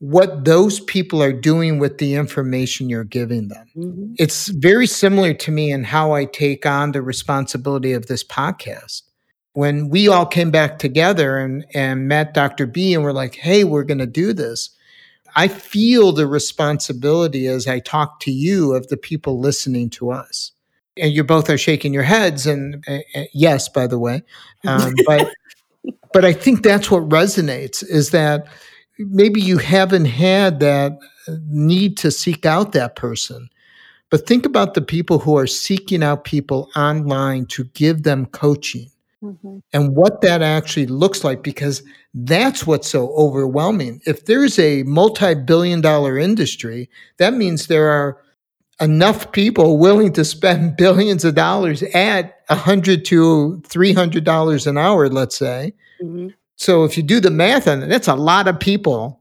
what 0.00 0.44
those 0.44 0.78
people 0.80 1.22
are 1.22 1.32
doing 1.32 1.78
with 1.78 1.98
the 1.98 2.14
information 2.14 2.88
you're 2.88 3.04
giving 3.04 3.48
them. 3.48 3.66
Mm-hmm. 3.76 4.14
It's 4.18 4.48
very 4.48 4.86
similar 4.86 5.34
to 5.34 5.50
me 5.50 5.72
in 5.72 5.84
how 5.84 6.12
I 6.12 6.24
take 6.24 6.64
on 6.66 6.92
the 6.92 7.02
responsibility 7.02 7.92
of 7.92 8.06
this 8.06 8.22
podcast. 8.22 9.02
When 9.54 9.88
we 9.88 10.06
all 10.06 10.26
came 10.26 10.52
back 10.52 10.78
together 10.78 11.38
and, 11.38 11.66
and 11.74 12.06
met 12.06 12.32
Dr. 12.32 12.66
B 12.66 12.94
and 12.94 13.02
we're 13.02 13.12
like, 13.12 13.34
hey, 13.34 13.64
we're 13.64 13.82
going 13.82 13.98
to 13.98 14.06
do 14.06 14.32
this, 14.32 14.70
I 15.34 15.48
feel 15.48 16.12
the 16.12 16.26
responsibility 16.26 17.46
as 17.46 17.66
I 17.66 17.80
talk 17.80 18.20
to 18.20 18.30
you 18.30 18.74
of 18.74 18.88
the 18.88 18.96
people 18.96 19.40
listening 19.40 19.90
to 19.90 20.10
us. 20.10 20.52
And 20.96 21.12
you 21.12 21.22
both 21.22 21.48
are 21.48 21.58
shaking 21.58 21.94
your 21.94 22.02
heads, 22.02 22.44
and 22.44 22.84
uh, 22.88 22.98
yes, 23.32 23.68
by 23.68 23.86
the 23.86 24.00
way, 24.00 24.22
um, 24.66 24.92
but 25.06 25.32
but 26.12 26.24
I 26.24 26.32
think 26.32 26.64
that's 26.64 26.90
what 26.90 27.08
resonates 27.08 27.88
is 27.88 28.10
that 28.10 28.48
maybe 28.98 29.40
you 29.40 29.58
haven't 29.58 30.06
had 30.06 30.60
that 30.60 30.98
need 31.46 31.96
to 31.98 32.10
seek 32.10 32.46
out 32.46 32.72
that 32.72 32.96
person. 32.96 33.48
But 34.10 34.26
think 34.26 34.46
about 34.46 34.74
the 34.74 34.80
people 34.80 35.18
who 35.18 35.36
are 35.36 35.46
seeking 35.46 36.02
out 36.02 36.24
people 36.24 36.70
online 36.74 37.46
to 37.46 37.64
give 37.64 38.04
them 38.04 38.26
coaching 38.26 38.90
mm-hmm. 39.22 39.58
and 39.72 39.94
what 39.94 40.22
that 40.22 40.40
actually 40.42 40.86
looks 40.86 41.24
like, 41.24 41.42
because 41.42 41.82
that's 42.14 42.66
what's 42.66 42.88
so 42.88 43.10
overwhelming. 43.10 44.00
If 44.06 44.24
there's 44.24 44.58
a 44.58 44.82
multi 44.84 45.34
billion 45.34 45.80
dollar 45.80 46.18
industry, 46.18 46.88
that 47.18 47.34
means 47.34 47.66
there 47.66 47.88
are 47.88 48.18
enough 48.80 49.32
people 49.32 49.78
willing 49.78 50.12
to 50.14 50.24
spend 50.24 50.76
billions 50.78 51.24
of 51.24 51.34
dollars 51.34 51.82
at 51.82 52.40
a 52.48 52.54
hundred 52.54 53.04
to 53.06 53.60
three 53.66 53.92
hundred 53.92 54.24
dollars 54.24 54.66
an 54.66 54.78
hour, 54.78 55.08
let's 55.08 55.36
say, 55.36 55.74
mm-hmm. 56.02 56.28
So 56.58 56.84
if 56.84 56.96
you 56.96 57.02
do 57.02 57.20
the 57.20 57.30
math 57.30 57.66
on 57.66 57.82
it, 57.82 57.86
that's 57.86 58.08
a 58.08 58.16
lot 58.16 58.48
of 58.48 58.58
people 58.60 59.20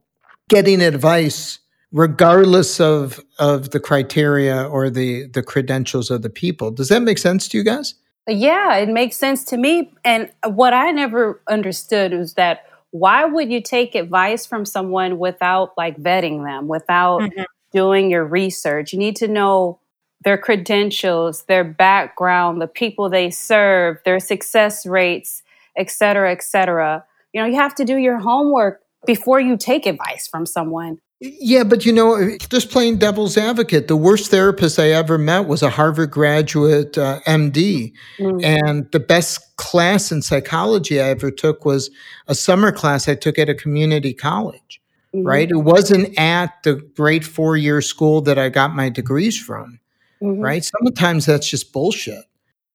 getting 0.49 0.81
advice 0.81 1.59
regardless 1.91 2.81
of 2.81 3.19
of 3.39 3.69
the 3.69 3.79
criteria 3.79 4.67
or 4.67 4.89
the 4.89 5.27
the 5.27 5.43
credentials 5.43 6.11
of 6.11 6.21
the 6.23 6.29
people. 6.29 6.71
Does 6.71 6.89
that 6.89 7.03
make 7.03 7.17
sense 7.17 7.47
to 7.49 7.57
you 7.57 7.63
guys? 7.63 7.93
Yeah, 8.27 8.75
it 8.75 8.89
makes 8.89 9.15
sense 9.15 9.45
to 9.45 9.57
me. 9.57 9.93
And 10.03 10.29
what 10.45 10.73
I 10.73 10.91
never 10.91 11.41
understood 11.47 12.11
was 12.11 12.33
that 12.33 12.65
why 12.91 13.23
would 13.23 13.51
you 13.51 13.61
take 13.61 13.95
advice 13.95 14.45
from 14.45 14.65
someone 14.65 15.19
without 15.19 15.77
like 15.77 15.97
vetting 15.97 16.43
them, 16.43 16.67
without 16.67 17.21
mm-hmm. 17.21 17.43
doing 17.71 18.09
your 18.09 18.25
research? 18.25 18.91
You 18.91 18.99
need 18.99 19.15
to 19.17 19.27
know 19.27 19.79
their 20.23 20.37
credentials, 20.37 21.43
their 21.43 21.63
background, 21.63 22.61
the 22.61 22.67
people 22.67 23.09
they 23.09 23.29
serve, 23.29 23.97
their 24.03 24.19
success 24.19 24.85
rates, 24.85 25.43
et 25.77 25.91
cetera, 25.91 26.31
et 26.31 26.41
cetera. 26.41 27.05
You 27.37 27.43
know, 27.43 27.49
you 27.49 27.55
have 27.57 27.75
to 27.75 27.85
do 27.85 27.97
your 27.97 28.17
homework 28.17 28.81
before 29.05 29.39
you 29.39 29.57
take 29.57 29.85
advice 29.85 30.27
from 30.27 30.47
someone. 30.47 30.97
Yeah, 31.19 31.65
but 31.65 31.85
you 31.85 31.93
know, 31.93 32.35
just 32.49 32.71
playing 32.71 32.97
devil's 32.97 33.37
advocate, 33.37 33.87
the 33.87 33.95
worst 33.95 34.31
therapist 34.31 34.79
I 34.79 34.89
ever 34.89 35.19
met 35.19 35.47
was 35.47 35.61
a 35.61 35.69
Harvard 35.69 36.09
graduate 36.09 36.97
uh, 36.97 37.19
MD. 37.27 37.93
Mm-hmm. 38.17 38.43
And 38.43 38.91
the 38.91 38.99
best 38.99 39.55
class 39.57 40.11
in 40.11 40.23
psychology 40.23 40.99
I 40.99 41.09
ever 41.09 41.29
took 41.29 41.63
was 41.63 41.91
a 42.25 42.33
summer 42.33 42.71
class 42.71 43.07
I 43.07 43.13
took 43.13 43.37
at 43.37 43.49
a 43.49 43.53
community 43.53 44.15
college, 44.15 44.81
mm-hmm. 45.13 45.27
right? 45.27 45.47
It 45.47 45.57
wasn't 45.57 46.17
at 46.17 46.55
the 46.63 46.77
great 46.95 47.23
four 47.23 47.55
year 47.55 47.83
school 47.83 48.21
that 48.21 48.39
I 48.39 48.49
got 48.49 48.73
my 48.73 48.89
degrees 48.89 49.39
from, 49.39 49.79
mm-hmm. 50.23 50.41
right? 50.41 50.65
Sometimes 50.65 51.27
that's 51.27 51.47
just 51.47 51.71
bullshit. 51.71 52.25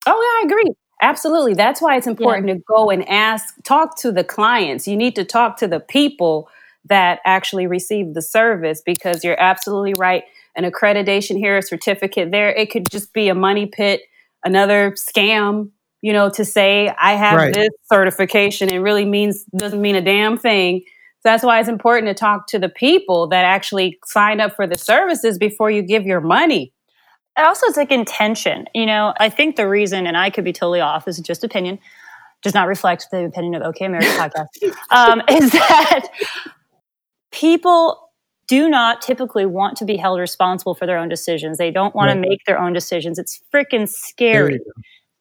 Oh, 0.07 0.11
yeah, 0.11 0.13
I 0.15 0.43
agree. 0.45 0.73
Absolutely. 1.03 1.53
That's 1.53 1.81
why 1.81 1.97
it's 1.97 2.07
important 2.07 2.47
yeah. 2.47 2.53
to 2.53 2.61
go 2.65 2.89
and 2.89 3.07
ask, 3.09 3.61
talk 3.63 3.97
to 3.99 4.11
the 4.11 4.23
clients. 4.23 4.87
You 4.87 4.95
need 4.95 5.15
to 5.17 5.25
talk 5.25 5.57
to 5.57 5.67
the 5.67 5.81
people 5.81 6.47
that 6.85 7.19
actually 7.25 7.67
receive 7.67 8.13
the 8.13 8.21
service 8.21 8.81
because 8.83 9.21
you're 9.21 9.39
absolutely 9.39 9.95
right. 9.95 10.23
An 10.55 10.63
accreditation 10.63 11.37
here, 11.37 11.57
a 11.57 11.61
certificate 11.61 12.31
there, 12.31 12.51
it 12.51 12.71
could 12.71 12.89
just 12.89 13.11
be 13.11 13.27
a 13.27 13.35
money 13.35 13.65
pit, 13.65 14.01
another 14.45 14.91
scam, 14.91 15.71
you 16.01 16.13
know, 16.13 16.29
to 16.29 16.45
say 16.45 16.89
I 16.97 17.13
have 17.13 17.37
right. 17.37 17.53
this 17.53 17.69
certification. 17.91 18.69
It 18.69 18.77
really 18.77 19.05
means 19.05 19.43
doesn't 19.57 19.81
mean 19.81 19.95
a 19.95 20.01
damn 20.01 20.37
thing. 20.37 20.83
So 20.85 21.29
that's 21.29 21.43
why 21.43 21.59
it's 21.59 21.69
important 21.69 22.07
to 22.07 22.13
talk 22.13 22.47
to 22.47 22.59
the 22.59 22.69
people 22.69 23.27
that 23.27 23.43
actually 23.43 23.99
sign 24.05 24.39
up 24.39 24.55
for 24.55 24.67
the 24.67 24.77
services 24.77 25.37
before 25.37 25.69
you 25.69 25.81
give 25.81 26.05
your 26.05 26.21
money 26.21 26.72
also 27.37 27.65
it's 27.67 27.77
like 27.77 27.91
intention 27.91 28.67
you 28.73 28.85
know? 28.85 29.13
I 29.19 29.29
think 29.29 29.55
the 29.55 29.67
reason 29.67 30.07
and 30.07 30.17
i 30.17 30.29
could 30.29 30.43
be 30.43 30.53
totally 30.53 30.81
off 30.81 31.05
this 31.05 31.17
is 31.17 31.25
just 31.25 31.43
opinion 31.43 31.79
does 32.41 32.53
not 32.53 32.67
reflect 32.67 33.07
the 33.11 33.25
opinion 33.25 33.55
of 33.55 33.61
okay 33.69 33.85
America 33.85 34.07
podcast 34.09 34.73
um, 34.91 35.21
is 35.29 35.51
that 35.51 36.09
people 37.31 38.11
do 38.47 38.69
not 38.69 39.01
typically 39.01 39.45
want 39.45 39.77
to 39.77 39.85
be 39.85 39.95
held 39.95 40.19
responsible 40.19 40.75
for 40.75 40.85
their 40.85 40.97
own 40.97 41.09
decisions. 41.09 41.57
They 41.57 41.71
don't 41.71 41.95
want 41.95 42.09
right. 42.09 42.15
to 42.15 42.19
make 42.19 42.39
their 42.45 42.59
own 42.59 42.73
decisions. 42.73 43.17
It's 43.17 43.41
freaking 43.53 43.87
scary 43.87 44.59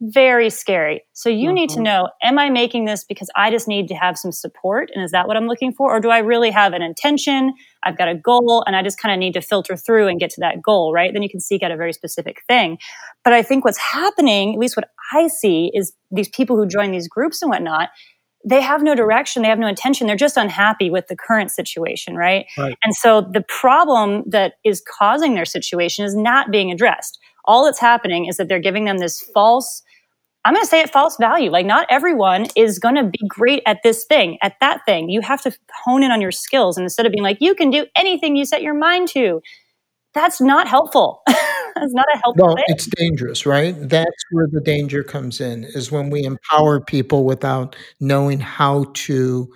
very 0.03 0.51
scary. 0.51 1.05
So 1.13 1.29
you 1.29 1.49
mm-hmm. 1.49 1.55
need 1.55 1.71
to 1.71 1.75
mm-hmm. 1.77 1.85
know, 1.85 2.09
am 2.25 2.37
I 2.39 2.51
making 2.51 2.87
this 2.87 3.05
because 3.05 3.31
I 3.37 3.51
just 3.51 3.69
need 3.69 3.87
to 3.89 3.95
have 3.95 4.19
some 4.19 4.33
support? 4.33 4.91
And 4.93 5.05
is 5.05 5.13
that 5.13 5.29
what 5.29 5.37
I'm 5.37 5.47
looking 5.47 5.73
for? 5.73 5.95
Or 5.95 6.01
do 6.01 6.11
I 6.11 6.19
really 6.19 6.51
have 6.51 6.73
an 6.73 6.83
intention? 6.83 7.55
I've 7.85 7.97
got 7.97 8.09
a 8.09 8.15
goal 8.15 8.65
and 8.67 8.75
I 8.75 8.83
just 8.83 8.99
kind 8.99 9.13
of 9.13 9.21
need 9.21 9.35
to 9.35 9.41
filter 9.41 9.77
through 9.77 10.09
and 10.09 10.19
get 10.19 10.31
to 10.31 10.41
that 10.41 10.61
goal, 10.61 10.93
right? 10.93 11.13
Then 11.13 11.23
you 11.23 11.31
can 11.31 11.39
seek 11.39 11.63
out 11.63 11.71
a 11.71 11.77
very 11.77 11.93
specific 11.93 12.43
thing. 12.49 12.79
But 13.23 13.33
I 13.33 13.43
think 13.43 13.65
what's 13.65 13.79
happening, 13.79 14.55
at 14.55 14.59
least 14.59 14.77
what 14.77 14.89
I 15.13 15.29
see, 15.29 15.71
is 15.73 15.93
these 16.11 16.29
people 16.29 16.57
who 16.57 16.67
join 16.67 16.91
these 16.91 17.07
groups 17.07 17.41
and 17.41 17.51
whatnot, 17.51 17.91
they 18.45 18.61
have 18.61 18.83
no 18.83 18.97
direction, 18.97 19.43
they 19.43 19.49
have 19.49 19.61
no 19.61 19.69
intention, 19.69 20.09
they're 20.09 20.17
just 20.17 20.37
unhappy 20.37 20.91
with 20.91 21.07
the 21.07 21.15
current 21.15 21.53
situation, 21.53 22.17
right? 22.17 22.47
right? 22.59 22.77
And 22.83 22.93
so 22.93 23.21
the 23.21 23.45
problem 23.47 24.25
that 24.27 24.55
is 24.65 24.83
causing 24.99 25.35
their 25.35 25.45
situation 25.45 26.05
is 26.05 26.17
not 26.17 26.51
being 26.51 26.73
addressed. 26.73 27.21
All 27.45 27.65
that's 27.65 27.79
happening 27.79 28.27
is 28.27 28.39
that 28.39 28.49
they're 28.49 28.59
giving 28.59 28.85
them 28.85 28.99
this 28.99 29.21
false 29.33 29.83
I'm 30.45 30.55
going 30.55 30.65
to 30.65 30.69
say 30.69 30.81
it 30.81 30.91
false 30.91 31.17
value. 31.19 31.51
Like 31.51 31.67
not 31.67 31.87
everyone 31.89 32.47
is 32.57 32.79
going 32.79 32.97
to 32.97 33.05
be 33.05 33.21
great 33.29 33.63
at 33.67 33.79
this 33.85 34.05
thing, 34.05 34.39
at 34.43 34.55
that 34.61 34.85
thing. 34.87 35.09
You 35.09 35.21
have 35.21 35.41
to 35.43 35.57
hone 35.85 36.03
in 36.03 36.11
on 36.11 36.21
your 36.21 36.33
skills 36.33 36.77
and 36.77 36.85
instead 36.85 37.07
of 37.07 37.13
being 37.13 37.23
like, 37.23 37.39
you 37.41 37.55
can 37.55 37.71
do 37.71 37.87
anything 37.97 38.35
you 38.35 38.45
set 38.45 38.63
your 38.63 38.75
mind 38.75 39.09
to. 39.09 39.41
That's 40.15 40.41
not 40.41 40.69
helpful. 40.69 41.23
that's 41.27 41.95
not 41.95 42.07
a 42.15 42.19
helpful 42.19 42.47
well, 42.47 42.57
thing. 42.57 42.65
it's 42.69 42.87
dangerous, 42.97 43.47
right? 43.47 43.75
That's 43.79 44.11
where 44.31 44.49
the 44.51 44.61
danger 44.61 45.03
comes 45.03 45.41
in 45.41 45.65
is 45.65 45.91
when 45.91 46.11
we 46.11 46.25
empower 46.25 46.81
people 46.81 47.25
without 47.25 47.77
knowing 48.01 48.41
how 48.41 48.87
to 48.95 49.51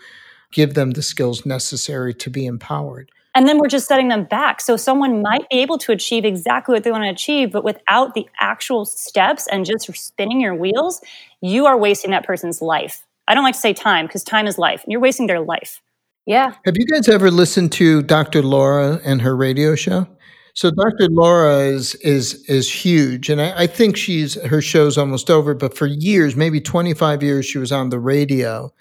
give 0.53 0.75
them 0.75 0.93
the 0.93 1.03
skills 1.03 1.45
necessary 1.45 2.15
to 2.15 2.31
be 2.31 2.47
empowered. 2.47 3.11
And 3.37 3.47
then 3.47 3.59
we're 3.59 3.69
just 3.69 3.87
setting 3.87 4.09
them 4.09 4.25
back. 4.25 4.63
So 4.63 4.79
someone 4.79 5.21
might 5.21 5.47
be 5.51 5.59
able 5.59 5.77
to 5.79 5.93
achieve 5.93 6.25
exactly 6.25 6.73
what 6.73 6.85
they 6.85 6.91
want 6.91 7.05
to 7.05 7.11
achieve, 7.11 7.53
but 7.53 7.65
without 7.65 8.15
the 8.15 8.27
actual 8.41 8.87
steps 8.87 9.47
and 9.53 9.67
just 9.67 9.95
spinning 9.95 10.41
your 10.41 10.55
wheels, 10.55 11.03
you 11.43 11.67
are 11.67 11.77
wasting 11.77 12.13
that 12.13 12.25
person's 12.25 12.63
life. 12.63 13.05
I 13.29 13.35
don't 13.35 13.45
like 13.45 13.53
to 13.55 13.61
say 13.61 13.75
time 13.75 14.07
because 14.07 14.25
time 14.25 14.47
is 14.47 14.57
life. 14.57 14.83
And 14.83 14.91
you're 14.91 15.03
wasting 15.03 15.27
their 15.27 15.41
life. 15.41 15.83
Yeah. 16.25 16.55
Have 16.65 16.79
you 16.79 16.87
guys 16.87 17.11
ever 17.11 17.31
listened 17.31 17.73
to 17.73 18.03
Dr. 18.03 18.43
Laura 18.43 19.01
and 19.05 19.21
her 19.21 19.37
radio 19.37 19.75
show? 19.75 20.07
So 20.55 20.71
Dr. 20.71 21.09
Laura 21.11 21.59
is 21.59 21.95
is 21.97 22.43
is 22.49 22.73
huge, 22.73 23.29
and 23.29 23.43
I, 23.43 23.65
I, 23.65 23.67
think 23.67 23.95
she's 23.95 24.41
her 24.45 24.63
show's 24.63 24.97
almost 24.97 25.29
over. 25.29 25.53
But 25.53 25.77
for 25.77 25.85
years, 25.85 26.35
maybe 26.35 26.63
twenty 26.63 26.95
five 26.95 27.23
years, 27.23 27.45
she 27.45 27.59
was 27.59 27.71
on 27.71 27.91
the 27.91 28.01
radio, 28.01 28.73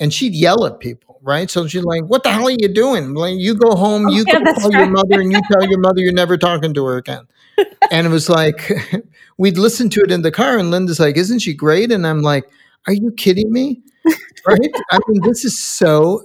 and 0.00 0.12
she'd 0.12 0.34
yell 0.34 0.64
at 0.64 0.80
people, 0.80 1.20
right? 1.22 1.50
So 1.50 1.66
she's 1.68 1.84
like, 1.84 2.04
"What 2.04 2.24
the 2.24 2.32
hell 2.32 2.48
are 2.48 2.56
you 2.58 2.68
doing? 2.68 3.14
Like, 3.14 3.38
you 3.38 3.54
go 3.54 3.76
home, 3.76 4.06
oh, 4.06 4.10
you 4.10 4.24
yeah, 4.26 4.38
tell 4.40 4.70
right. 4.70 4.72
your 4.72 4.90
mother, 4.90 5.20
and 5.20 5.30
you 5.30 5.40
tell 5.52 5.68
your 5.68 5.78
mother 5.78 6.00
you're 6.00 6.12
never 6.12 6.36
talking 6.36 6.74
to 6.74 6.84
her 6.86 6.96
again." 6.96 7.26
and 7.90 8.06
it 8.06 8.10
was 8.10 8.28
like 8.28 8.72
we'd 9.38 9.58
listen 9.58 9.90
to 9.90 10.00
it 10.00 10.10
in 10.10 10.22
the 10.22 10.32
car, 10.32 10.58
and 10.58 10.70
Linda's 10.70 10.98
like, 10.98 11.16
"Isn't 11.16 11.40
she 11.40 11.54
great?" 11.54 11.92
And 11.92 12.06
I'm 12.06 12.22
like, 12.22 12.50
"Are 12.86 12.94
you 12.94 13.12
kidding 13.12 13.52
me?" 13.52 13.82
right? 14.46 14.72
I 14.90 14.98
mean, 15.06 15.22
this 15.22 15.44
is 15.44 15.62
so 15.62 16.24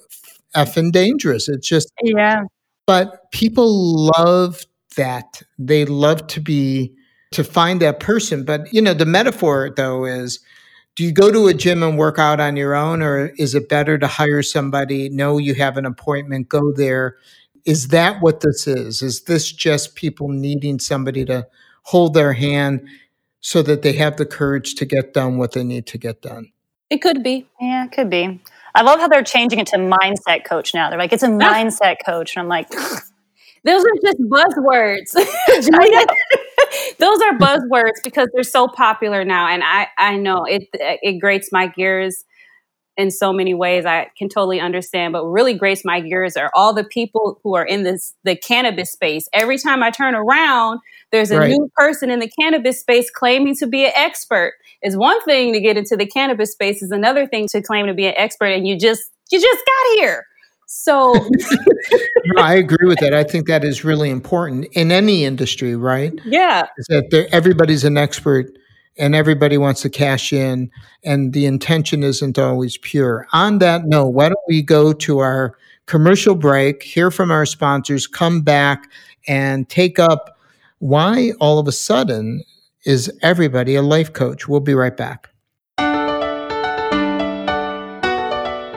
effing 0.55 0.91
dangerous. 0.91 1.49
It's 1.49 1.67
just 1.67 1.91
yeah. 2.03 2.43
But 2.87 3.31
people 3.31 4.11
love 4.17 4.65
that. 4.95 5.41
They 5.59 5.85
love 5.85 6.27
to 6.27 6.39
be 6.39 6.93
to 7.31 7.43
find 7.43 7.81
that 7.81 7.99
person. 7.99 8.45
But 8.45 8.73
you 8.73 8.81
know, 8.81 8.93
the 8.93 9.05
metaphor 9.05 9.73
though 9.75 10.05
is 10.05 10.39
do 10.95 11.03
you 11.03 11.11
go 11.11 11.29
to 11.29 11.47
a 11.47 11.53
gym 11.53 11.83
and 11.83 11.97
work 11.97 12.17
out 12.17 12.39
on 12.39 12.55
your 12.55 12.73
own 12.73 13.01
or 13.01 13.27
is 13.37 13.53
it 13.53 13.67
better 13.67 13.97
to 13.97 14.07
hire 14.07 14.41
somebody 14.41 15.09
know 15.09 15.37
you 15.37 15.53
have 15.55 15.77
an 15.77 15.85
appointment 15.85 16.47
go 16.47 16.71
there? 16.71 17.17
Is 17.65 17.89
that 17.89 18.21
what 18.21 18.39
this 18.39 18.65
is? 18.65 19.01
Is 19.01 19.23
this 19.23 19.51
just 19.51 19.95
people 19.95 20.29
needing 20.29 20.79
somebody 20.79 21.25
to 21.25 21.47
hold 21.83 22.13
their 22.13 22.33
hand 22.33 22.87
so 23.41 23.61
that 23.61 23.81
they 23.81 23.93
have 23.93 24.15
the 24.15 24.25
courage 24.25 24.75
to 24.75 24.85
get 24.85 25.13
done 25.13 25.37
what 25.37 25.51
they 25.51 25.63
need 25.63 25.85
to 25.87 25.97
get 25.97 26.21
done? 26.21 26.51
It 26.89 27.01
could 27.01 27.23
be. 27.23 27.45
Yeah 27.59 27.85
it 27.85 27.91
could 27.91 28.09
be. 28.09 28.41
I 28.73 28.81
love 28.81 28.99
how 28.99 29.07
they're 29.07 29.23
changing 29.23 29.59
it 29.59 29.67
to 29.67 29.77
mindset 29.77 30.45
coach 30.45 30.73
now. 30.73 30.89
They're 30.89 30.99
like 30.99 31.11
it's 31.11 31.23
a 31.23 31.27
ah. 31.27 31.29
mindset 31.29 31.97
coach. 32.05 32.35
And 32.35 32.43
i'm 32.43 32.47
like 32.47 32.71
Those 33.65 33.83
are 33.83 33.95
just 34.03 34.19
buzzwords. 34.21 35.13
Those 36.99 37.19
are 37.21 37.37
buzzwords 37.37 38.03
because 38.03 38.29
they're 38.33 38.43
so 38.43 38.67
popular 38.67 39.25
now, 39.25 39.47
and 39.47 39.63
I 39.63 39.87
I 39.97 40.17
know 40.17 40.45
it 40.45 40.67
it 40.73 41.19
grates 41.19 41.49
my 41.51 41.67
gears 41.67 42.23
in 42.95 43.11
so 43.11 43.33
many 43.33 43.53
ways. 43.53 43.85
I 43.85 44.09
can 44.17 44.29
totally 44.29 44.59
understand, 44.59 45.13
but 45.13 45.25
really 45.25 45.55
grates 45.55 45.83
my 45.83 45.99
gears 45.99 46.37
are 46.37 46.51
all 46.53 46.73
the 46.73 46.83
people 46.83 47.39
who 47.43 47.55
are 47.55 47.65
in 47.65 47.83
this 47.83 48.13
the 48.23 48.35
cannabis 48.35 48.91
space. 48.91 49.27
Every 49.33 49.57
time 49.57 49.81
I 49.81 49.89
turn 49.89 50.13
around, 50.13 50.79
there's 51.11 51.31
a 51.31 51.39
right. 51.39 51.49
new 51.49 51.69
person 51.75 52.11
in 52.11 52.19
the 52.19 52.29
cannabis 52.39 52.79
space 52.79 53.09
claiming 53.09 53.55
to 53.55 53.67
be 53.67 53.85
an 53.85 53.93
expert. 53.95 54.53
Is 54.83 54.95
one 54.95 55.21
thing 55.23 55.53
to 55.53 55.59
get 55.59 55.75
into 55.75 55.97
the 55.97 56.05
cannabis 56.05 56.51
space 56.51 56.83
is 56.83 56.91
another 56.91 57.25
thing 57.25 57.47
to 57.47 57.63
claim 57.63 57.87
to 57.87 57.95
be 57.95 58.05
an 58.05 58.13
expert, 58.15 58.47
and 58.47 58.67
you 58.67 58.77
just 58.77 59.09
you 59.31 59.41
just 59.41 59.65
got 59.65 59.95
here. 59.95 60.25
So 60.67 61.13
no, 62.25 62.41
I 62.41 62.55
agree 62.55 62.87
with 62.87 62.99
that. 62.99 63.13
I 63.13 63.23
think 63.23 63.47
that 63.47 63.63
is 63.63 63.83
really 63.83 64.09
important 64.09 64.65
in 64.73 64.91
any 64.91 65.25
industry, 65.25 65.75
right? 65.75 66.13
Yeah. 66.25 66.67
Is 66.77 66.87
that 66.87 67.27
everybody's 67.31 67.83
an 67.83 67.97
expert 67.97 68.47
and 68.97 69.13
everybody 69.13 69.57
wants 69.57 69.81
to 69.81 69.89
cash 69.89 70.31
in 70.33 70.71
and 71.03 71.33
the 71.33 71.45
intention 71.45 72.03
isn't 72.03 72.39
always 72.39 72.77
pure. 72.77 73.27
On 73.33 73.59
that 73.59 73.85
note, 73.85 74.09
why 74.09 74.29
don't 74.29 74.39
we 74.47 74.61
go 74.61 74.93
to 74.93 75.19
our 75.19 75.55
commercial 75.85 76.35
break, 76.35 76.81
hear 76.83 77.11
from 77.11 77.31
our 77.31 77.45
sponsors, 77.45 78.07
come 78.07 78.41
back 78.41 78.89
and 79.27 79.67
take 79.69 79.99
up 79.99 80.37
why 80.79 81.33
all 81.39 81.59
of 81.59 81.67
a 81.67 81.71
sudden 81.71 82.43
is 82.85 83.11
everybody 83.21 83.75
a 83.75 83.81
life 83.81 84.13
coach? 84.13 84.47
We'll 84.47 84.59
be 84.59 84.75
right 84.75 84.95
back. 84.95 85.29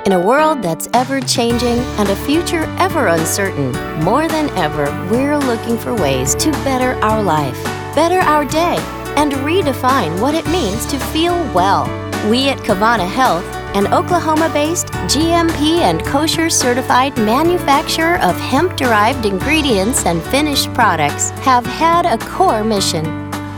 In 0.09 0.15
a 0.15 0.27
world 0.27 0.63
that's 0.63 0.89
ever 0.95 1.21
changing 1.21 1.81
and 1.99 2.09
a 2.09 2.17
future 2.17 2.65
ever 2.79 3.09
uncertain, 3.09 3.73
more 4.03 4.27
than 4.27 4.49
ever, 4.57 4.87
we're 5.11 5.37
looking 5.37 5.77
for 5.77 5.95
ways 5.95 6.35
to 6.37 6.51
better 6.65 6.95
our 7.05 7.23
life, 7.23 7.63
better 7.95 8.21
our 8.21 8.47
day, 8.47 8.79
and 9.19 9.33
redefine 9.45 10.19
what 10.19 10.35
it 10.35 10.47
means 10.47 10.87
to 10.87 10.99
feel 10.99 11.35
well. 11.53 11.85
We 12.31 12.49
at 12.49 12.57
Kavana 12.61 13.07
Health, 13.07 13.45
an 13.77 13.93
Oklahoma 13.93 14.49
based 14.55 14.87
GMP 15.13 15.81
and 15.81 16.03
kosher 16.07 16.49
certified 16.49 17.15
manufacturer 17.19 18.17
of 18.21 18.35
hemp 18.41 18.79
derived 18.79 19.27
ingredients 19.27 20.07
and 20.07 20.23
finished 20.23 20.73
products, 20.73 21.29
have 21.45 21.67
had 21.67 22.07
a 22.07 22.17
core 22.29 22.65
mission. 22.65 23.05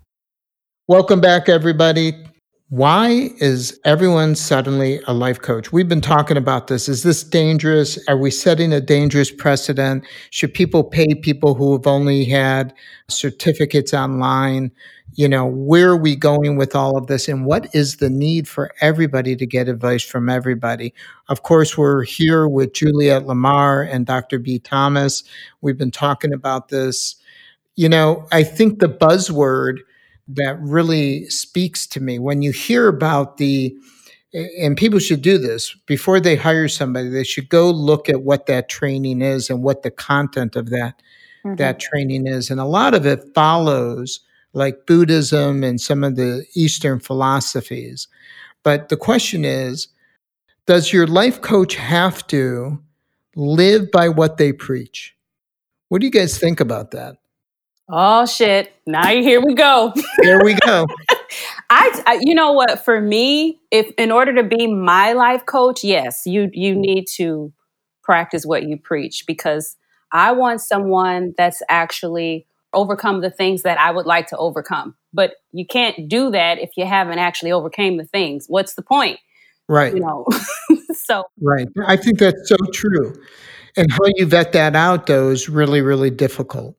Welcome 0.88 1.20
back, 1.20 1.48
everybody. 1.48 2.12
Why 2.70 3.30
is 3.38 3.78
everyone 3.84 4.34
suddenly 4.34 5.00
a 5.06 5.14
life 5.14 5.40
coach? 5.40 5.72
We've 5.72 5.88
been 5.88 6.00
talking 6.00 6.36
about 6.36 6.66
this. 6.66 6.88
Is 6.88 7.04
this 7.04 7.22
dangerous? 7.22 8.00
Are 8.08 8.16
we 8.16 8.32
setting 8.32 8.72
a 8.72 8.80
dangerous 8.80 9.30
precedent? 9.30 10.04
Should 10.30 10.52
people 10.54 10.82
pay 10.82 11.14
people 11.14 11.54
who 11.54 11.70
have 11.74 11.86
only 11.86 12.24
had 12.24 12.74
certificates 13.08 13.94
online? 13.94 14.72
You 15.14 15.28
know, 15.28 15.46
where 15.46 15.90
are 15.90 15.96
we 15.96 16.16
going 16.16 16.56
with 16.56 16.74
all 16.74 16.98
of 16.98 17.06
this? 17.06 17.28
And 17.28 17.46
what 17.46 17.72
is 17.72 17.98
the 17.98 18.10
need 18.10 18.48
for 18.48 18.72
everybody 18.80 19.36
to 19.36 19.46
get 19.46 19.68
advice 19.68 20.02
from 20.02 20.28
everybody? 20.28 20.92
Of 21.28 21.44
course, 21.44 21.78
we're 21.78 22.02
here 22.02 22.48
with 22.48 22.74
Juliet 22.74 23.24
Lamar 23.24 23.82
and 23.82 24.04
Dr. 24.04 24.40
B. 24.40 24.58
Thomas. 24.58 25.22
We've 25.60 25.78
been 25.78 25.92
talking 25.92 26.32
about 26.32 26.70
this. 26.70 27.14
You 27.76 27.88
know, 27.88 28.26
I 28.32 28.42
think 28.42 28.80
the 28.80 28.88
buzzword 28.88 29.76
that 30.36 30.58
really 30.60 31.28
speaks 31.28 31.86
to 31.88 32.00
me. 32.00 32.18
When 32.18 32.42
you 32.42 32.52
hear 32.52 32.88
about 32.88 33.36
the 33.36 33.76
and 34.34 34.76
people 34.78 34.98
should 34.98 35.20
do 35.20 35.36
this 35.36 35.74
before 35.86 36.18
they 36.18 36.36
hire 36.36 36.66
somebody 36.66 37.10
they 37.10 37.22
should 37.22 37.50
go 37.50 37.70
look 37.70 38.08
at 38.08 38.22
what 38.22 38.46
that 38.46 38.70
training 38.70 39.20
is 39.20 39.50
and 39.50 39.62
what 39.62 39.82
the 39.82 39.90
content 39.90 40.56
of 40.56 40.70
that 40.70 41.02
mm-hmm. 41.44 41.56
that 41.56 41.80
training 41.80 42.26
is. 42.26 42.50
And 42.50 42.60
a 42.60 42.64
lot 42.64 42.94
of 42.94 43.06
it 43.06 43.22
follows 43.34 44.20
like 44.54 44.86
buddhism 44.86 45.64
and 45.64 45.80
some 45.80 46.04
of 46.04 46.16
the 46.16 46.44
eastern 46.54 46.98
philosophies. 47.00 48.08
But 48.62 48.88
the 48.88 48.96
question 48.96 49.44
is 49.44 49.88
does 50.66 50.92
your 50.92 51.06
life 51.06 51.40
coach 51.40 51.74
have 51.74 52.26
to 52.28 52.80
live 53.34 53.90
by 53.90 54.08
what 54.08 54.36
they 54.36 54.52
preach? 54.52 55.14
What 55.88 56.00
do 56.00 56.06
you 56.06 56.12
guys 56.12 56.38
think 56.38 56.60
about 56.60 56.92
that 56.92 57.16
Oh 57.88 58.26
shit! 58.26 58.72
Now 58.86 59.06
here 59.06 59.40
we 59.40 59.54
go. 59.54 59.92
Here 60.22 60.42
we 60.42 60.54
go. 60.54 60.86
I, 61.70 62.02
I, 62.06 62.20
you 62.22 62.34
know 62.34 62.52
what? 62.52 62.84
For 62.84 63.00
me, 63.00 63.60
if 63.70 63.90
in 63.98 64.12
order 64.12 64.34
to 64.34 64.42
be 64.42 64.66
my 64.66 65.12
life 65.12 65.46
coach, 65.46 65.82
yes, 65.82 66.22
you 66.26 66.50
you 66.52 66.74
need 66.74 67.06
to 67.16 67.52
practice 68.02 68.44
what 68.44 68.64
you 68.64 68.76
preach 68.76 69.24
because 69.26 69.76
I 70.12 70.32
want 70.32 70.60
someone 70.60 71.34
that's 71.36 71.62
actually 71.68 72.46
overcome 72.74 73.20
the 73.20 73.30
things 73.30 73.62
that 73.62 73.78
I 73.78 73.90
would 73.90 74.06
like 74.06 74.26
to 74.28 74.36
overcome. 74.36 74.94
But 75.12 75.34
you 75.52 75.66
can't 75.66 76.08
do 76.08 76.30
that 76.30 76.58
if 76.58 76.70
you 76.76 76.86
haven't 76.86 77.18
actually 77.18 77.52
overcame 77.52 77.96
the 77.96 78.04
things. 78.04 78.46
What's 78.48 78.74
the 78.74 78.82
point? 78.82 79.18
Right. 79.68 79.94
You 79.94 80.00
know. 80.00 80.26
so 80.94 81.24
Right. 81.40 81.68
I 81.86 81.96
think 81.96 82.18
that's 82.18 82.48
so 82.48 82.56
true. 82.72 83.14
And 83.76 83.90
how 83.90 84.04
you 84.16 84.26
vet 84.26 84.52
that 84.52 84.76
out 84.76 85.06
though 85.06 85.30
is 85.30 85.48
really, 85.48 85.80
really 85.80 86.10
difficult. 86.10 86.76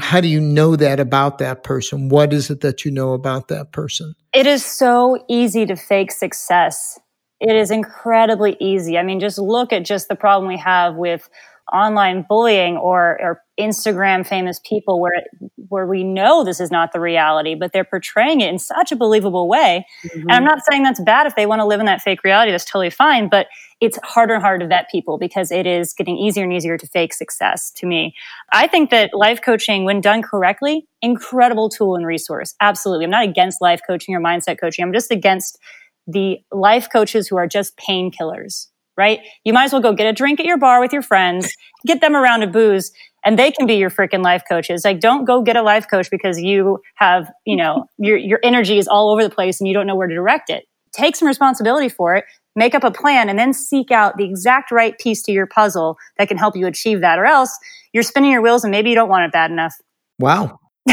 How 0.00 0.20
do 0.20 0.28
you 0.28 0.40
know 0.40 0.74
that 0.76 1.00
about 1.00 1.38
that 1.38 1.64
person? 1.64 2.08
What 2.08 2.32
is 2.32 2.48
it 2.50 2.60
that 2.62 2.84
you 2.84 2.90
know 2.90 3.12
about 3.12 3.48
that 3.48 3.72
person? 3.72 4.14
It 4.32 4.46
is 4.46 4.64
so 4.64 5.22
easy 5.28 5.66
to 5.66 5.76
fake 5.76 6.12
success. 6.12 6.98
It 7.40 7.54
is 7.54 7.70
incredibly 7.70 8.56
easy. 8.58 8.96
I 8.96 9.02
mean, 9.02 9.20
just 9.20 9.38
look 9.38 9.72
at 9.72 9.84
just 9.84 10.08
the 10.08 10.14
problem 10.14 10.48
we 10.48 10.56
have 10.58 10.94
with 10.94 11.28
online 11.72 12.24
bullying 12.28 12.76
or, 12.76 13.18
or 13.20 13.42
Instagram 13.58 14.26
famous 14.26 14.60
people 14.64 15.00
where 15.00 15.22
where 15.68 15.86
we 15.86 16.04
know 16.04 16.44
this 16.44 16.60
is 16.60 16.70
not 16.70 16.92
the 16.92 17.00
reality, 17.00 17.54
but 17.54 17.72
they're 17.72 17.84
portraying 17.84 18.42
it 18.42 18.48
in 18.50 18.58
such 18.58 18.92
a 18.92 18.96
believable 18.96 19.48
way. 19.48 19.86
Mm-hmm. 20.06 20.20
And 20.20 20.32
I'm 20.32 20.44
not 20.44 20.58
saying 20.70 20.82
that's 20.82 21.00
bad 21.00 21.26
if 21.26 21.34
they 21.34 21.46
want 21.46 21.60
to 21.60 21.64
live 21.64 21.80
in 21.80 21.86
that 21.86 22.02
fake 22.02 22.22
reality, 22.24 22.50
that's 22.50 22.64
totally 22.64 22.90
fine, 22.90 23.30
but 23.30 23.46
it's 23.80 23.98
harder 24.04 24.34
and 24.34 24.42
harder 24.42 24.64
to 24.64 24.68
vet 24.68 24.90
people 24.90 25.16
because 25.16 25.50
it 25.50 25.66
is 25.66 25.94
getting 25.94 26.18
easier 26.18 26.44
and 26.44 26.52
easier 26.52 26.76
to 26.76 26.86
fake 26.88 27.14
success 27.14 27.70
to 27.72 27.86
me. 27.86 28.14
I 28.52 28.66
think 28.66 28.90
that 28.90 29.10
life 29.14 29.40
coaching, 29.42 29.84
when 29.84 30.00
done 30.00 30.22
correctly, 30.22 30.86
incredible 31.00 31.68
tool 31.70 31.96
and 31.96 32.06
resource. 32.06 32.54
Absolutely. 32.60 33.06
I'm 33.06 33.10
not 33.10 33.24
against 33.24 33.62
life 33.62 33.80
coaching 33.86 34.14
or 34.14 34.20
mindset 34.20 34.60
coaching. 34.60 34.84
I'm 34.84 34.92
just 34.92 35.10
against 35.10 35.58
the 36.06 36.38
life 36.52 36.88
coaches 36.92 37.28
who 37.28 37.36
are 37.36 37.46
just 37.46 37.76
painkillers 37.78 38.66
right? 38.96 39.20
You 39.44 39.52
might 39.52 39.64
as 39.64 39.72
well 39.72 39.82
go 39.82 39.92
get 39.92 40.06
a 40.06 40.12
drink 40.12 40.40
at 40.40 40.46
your 40.46 40.58
bar 40.58 40.80
with 40.80 40.92
your 40.92 41.02
friends, 41.02 41.52
get 41.86 42.00
them 42.00 42.14
around 42.14 42.42
a 42.42 42.46
booze, 42.46 42.92
and 43.24 43.38
they 43.38 43.50
can 43.50 43.66
be 43.66 43.74
your 43.74 43.90
freaking 43.90 44.22
life 44.22 44.42
coaches. 44.48 44.84
Like, 44.84 45.00
don't 45.00 45.24
go 45.24 45.42
get 45.42 45.56
a 45.56 45.62
life 45.62 45.86
coach 45.88 46.10
because 46.10 46.40
you 46.40 46.80
have, 46.96 47.30
you 47.46 47.56
know, 47.56 47.86
your, 47.98 48.16
your 48.16 48.40
energy 48.42 48.78
is 48.78 48.88
all 48.88 49.12
over 49.12 49.22
the 49.22 49.34
place 49.34 49.60
and 49.60 49.68
you 49.68 49.74
don't 49.74 49.86
know 49.86 49.96
where 49.96 50.08
to 50.08 50.14
direct 50.14 50.50
it. 50.50 50.64
Take 50.92 51.16
some 51.16 51.26
responsibility 51.26 51.88
for 51.88 52.14
it, 52.16 52.24
make 52.54 52.74
up 52.74 52.84
a 52.84 52.90
plan, 52.90 53.30
and 53.30 53.38
then 53.38 53.54
seek 53.54 53.90
out 53.90 54.18
the 54.18 54.24
exact 54.24 54.70
right 54.70 54.98
piece 54.98 55.22
to 55.22 55.32
your 55.32 55.46
puzzle 55.46 55.96
that 56.18 56.28
can 56.28 56.36
help 56.36 56.54
you 56.54 56.66
achieve 56.66 57.00
that. 57.00 57.18
Or 57.18 57.24
else 57.24 57.56
you're 57.94 58.02
spinning 58.02 58.30
your 58.30 58.42
wheels 58.42 58.62
and 58.62 58.70
maybe 58.70 58.90
you 58.90 58.94
don't 58.94 59.08
want 59.08 59.24
it 59.24 59.32
bad 59.32 59.50
enough. 59.50 59.74
Wow. 60.18 60.58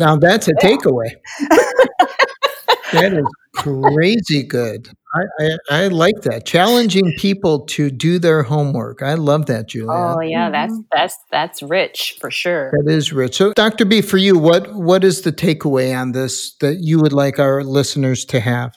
now 0.00 0.16
that's 0.16 0.48
a 0.48 0.54
takeaway. 0.54 1.12
That 2.94 3.12
is 3.12 3.26
crazy 3.54 4.42
good. 4.42 4.88
I, 5.14 5.22
I, 5.38 5.84
I, 5.84 5.88
like 5.88 6.22
that. 6.22 6.44
Challenging 6.44 7.12
people 7.18 7.60
to 7.66 7.90
do 7.90 8.18
their 8.18 8.42
homework. 8.42 9.00
I 9.00 9.14
love 9.14 9.46
that, 9.46 9.68
Julia. 9.68 9.90
Oh 9.92 10.20
yeah, 10.20 10.50
that's 10.50 10.72
mm-hmm. 10.72 10.82
that's 10.92 11.16
that's 11.30 11.62
rich 11.62 12.16
for 12.20 12.30
sure. 12.30 12.72
That 12.72 12.90
is 12.90 13.12
rich. 13.12 13.36
So 13.36 13.52
Dr. 13.52 13.84
B, 13.84 14.00
for 14.00 14.16
you, 14.16 14.36
what 14.36 14.74
what 14.74 15.04
is 15.04 15.22
the 15.22 15.32
takeaway 15.32 15.96
on 15.96 16.12
this 16.12 16.54
that 16.56 16.78
you 16.80 17.00
would 17.00 17.12
like 17.12 17.38
our 17.38 17.62
listeners 17.62 18.24
to 18.26 18.40
have? 18.40 18.76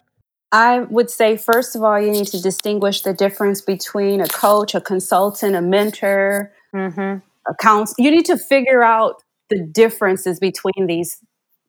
I 0.52 0.82
would 0.82 1.10
say, 1.10 1.38
first 1.38 1.76
of 1.76 1.84
all, 1.84 2.00
you 2.00 2.12
need 2.12 2.28
to 2.28 2.42
distinguish 2.42 3.02
the 3.02 3.14
difference 3.14 3.62
between 3.62 4.22
a 4.22 4.28
coach, 4.28 4.76
a 4.76 4.82
consultant, 4.82 5.56
a 5.56 5.62
mentor, 5.62 6.54
mm-hmm. 6.74 7.00
a 7.00 7.56
counsel. 7.60 7.96
You 7.98 8.12
need 8.12 8.26
to 8.26 8.38
figure 8.38 8.84
out 8.84 9.24
the 9.50 9.60
differences 9.60 10.40
between 10.40 10.88
these 10.88 11.18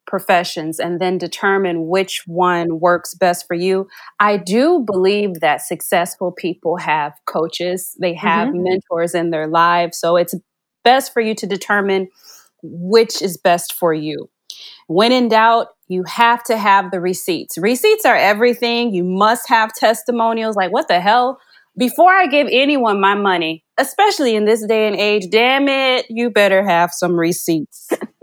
professions 0.09 0.81
and 0.81 1.01
then 1.01 1.19
determine 1.19 1.87
which 1.87 2.23
one 2.27 2.81
works 2.81 3.15
best 3.15 3.47
for 3.47 3.55
you. 3.55 3.87
I 4.19 4.39
do 4.39 4.81
believe 4.81 5.41
that 5.41 5.61
successful 5.61 6.33
people 6.33 6.79
have 6.79 7.13
coaches, 7.27 7.95
they 8.01 8.15
have 8.15 8.49
mm-hmm. 8.49 8.65
mentors 8.65 9.15
in 9.15 9.31
their 9.31 9.47
lives. 9.47 9.99
So 9.99 10.17
it's 10.17 10.35
best 10.83 11.13
for 11.13 11.21
you 11.21 11.35
to 11.37 11.47
determine 11.47 12.09
which 12.63 13.23
is 13.23 13.37
best 13.37 13.75
for 13.75 13.95
you. 13.95 14.29
When 14.89 15.13
in 15.13 15.29
doubt, 15.29 15.69
you 15.87 16.03
have 16.05 16.43
to 16.45 16.57
have 16.57 16.91
the 16.91 17.01
receipts. 17.01 17.57
Receipts 17.59 18.05
are 18.05 18.17
everything. 18.17 18.93
You 18.93 19.05
must 19.05 19.49
have 19.49 19.73
testimonials. 19.75 20.57
Like, 20.57 20.73
what 20.73 20.89
the 20.89 21.01
hell? 21.01 21.39
Before 21.77 22.13
I 22.13 22.27
give 22.27 22.49
anyone 22.51 23.01
my 23.01 23.15
money, 23.15 23.65
especially 23.79 24.35
in 24.35 24.47
this 24.47 24.67
day 24.67 24.89
and 24.89 24.97
age, 24.97 25.29
damn 25.31 25.69
it, 25.69 26.07
you 26.09 26.31
better 26.31 26.67
have 26.67 26.91
some 26.93 27.19
receipts. 27.19 27.89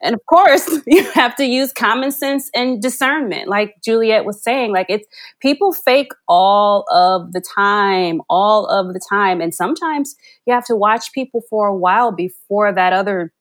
and 0.00 0.14
of 0.14 0.20
course, 0.26 0.68
you 0.86 1.10
have 1.12 1.36
to 1.36 1.44
use 1.44 1.72
common 1.72 2.10
sense 2.10 2.50
and 2.54 2.80
discernment. 2.80 3.48
Like 3.48 3.76
Juliet 3.84 4.24
was 4.24 4.42
saying, 4.42 4.72
like 4.72 4.86
it's 4.88 5.06
people 5.40 5.72
fake 5.72 6.12
all 6.28 6.84
of 6.90 7.32
the 7.32 7.40
time, 7.40 8.20
all 8.28 8.66
of 8.66 8.94
the 8.94 9.00
time. 9.08 9.40
And 9.40 9.54
sometimes 9.54 10.14
you 10.46 10.54
have 10.54 10.64
to 10.66 10.76
watch 10.76 11.12
people 11.12 11.42
for 11.48 11.66
a 11.66 11.76
while 11.76 12.12
before 12.12 12.72
that 12.72 12.92
other 12.92 13.32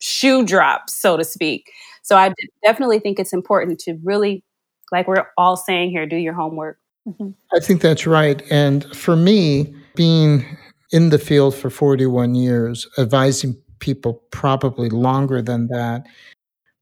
shoe 0.00 0.44
drops, 0.44 0.96
so 0.96 1.16
to 1.16 1.24
speak. 1.24 1.70
So 2.02 2.16
I 2.16 2.32
definitely 2.64 2.98
think 2.98 3.18
it's 3.18 3.32
important 3.32 3.78
to 3.80 3.98
really, 4.02 4.44
like 4.92 5.08
we're 5.08 5.26
all 5.38 5.56
saying 5.56 5.90
here, 5.90 6.06
do 6.06 6.16
your 6.16 6.34
homework. 6.34 6.78
Mm-hmm. 7.08 7.30
I 7.54 7.60
think 7.60 7.80
that's 7.80 8.06
right. 8.06 8.42
And 8.50 8.84
for 8.96 9.16
me, 9.16 9.74
being 9.94 10.44
in 10.92 11.10
the 11.10 11.18
field 11.18 11.54
for 11.54 11.70
41 11.70 12.34
years, 12.34 12.86
advising 12.98 13.56
people 13.84 14.22
probably 14.30 14.88
longer 14.88 15.42
than 15.42 15.66
that. 15.66 16.06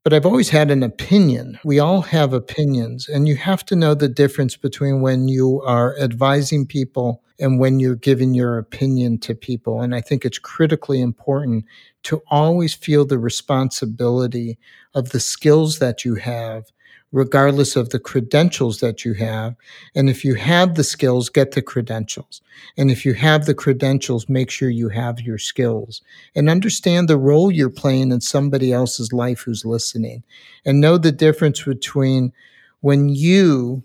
But 0.05 0.13
I've 0.13 0.25
always 0.25 0.49
had 0.49 0.71
an 0.71 0.83
opinion. 0.83 1.59
We 1.65 1.77
all 1.79 2.01
have 2.01 2.31
opinions, 2.31 3.09
and 3.09 3.27
you 3.27 3.35
have 3.35 3.65
to 3.65 3.75
know 3.75 3.93
the 3.93 4.07
difference 4.07 4.55
between 4.55 5.01
when 5.01 5.27
you 5.27 5.61
are 5.63 5.97
advising 5.99 6.65
people 6.65 7.21
and 7.39 7.59
when 7.59 7.81
you're 7.81 7.95
giving 7.95 8.33
your 8.33 8.57
opinion 8.57 9.17
to 9.19 9.35
people. 9.35 9.81
And 9.81 9.93
I 9.93 9.99
think 9.99 10.23
it's 10.23 10.39
critically 10.39 11.01
important 11.01 11.65
to 12.03 12.21
always 12.29 12.73
feel 12.73 13.05
the 13.05 13.19
responsibility 13.19 14.57
of 14.93 15.09
the 15.09 15.19
skills 15.19 15.79
that 15.79 16.05
you 16.05 16.15
have 16.15 16.71
regardless 17.13 17.75
of 17.77 17.91
the 17.91 17.99
credentials 17.99 18.79
that 18.79 19.05
you 19.05 19.13
have. 19.13 19.55
And 19.95 20.09
if 20.09 20.25
you 20.25 20.33
have 20.33 20.75
the 20.75 20.83
skills, 20.83 21.29
get 21.29 21.51
the 21.51 21.61
credentials. 21.61 22.41
And 22.75 22.91
if 22.91 23.05
you 23.05 23.13
have 23.13 23.45
the 23.45 23.53
credentials, 23.53 24.27
make 24.27 24.49
sure 24.49 24.69
you 24.69 24.89
have 24.89 25.21
your 25.21 25.37
skills 25.37 26.01
and 26.35 26.49
understand 26.49 27.07
the 27.07 27.17
role 27.17 27.51
you're 27.51 27.69
playing 27.69 28.11
in 28.11 28.19
somebody 28.19 28.73
else's 28.73 29.13
life 29.13 29.41
who's 29.41 29.63
listening 29.63 30.23
and 30.65 30.81
know 30.81 30.97
the 30.97 31.11
difference 31.11 31.63
between 31.63 32.33
when 32.81 33.07
you 33.07 33.83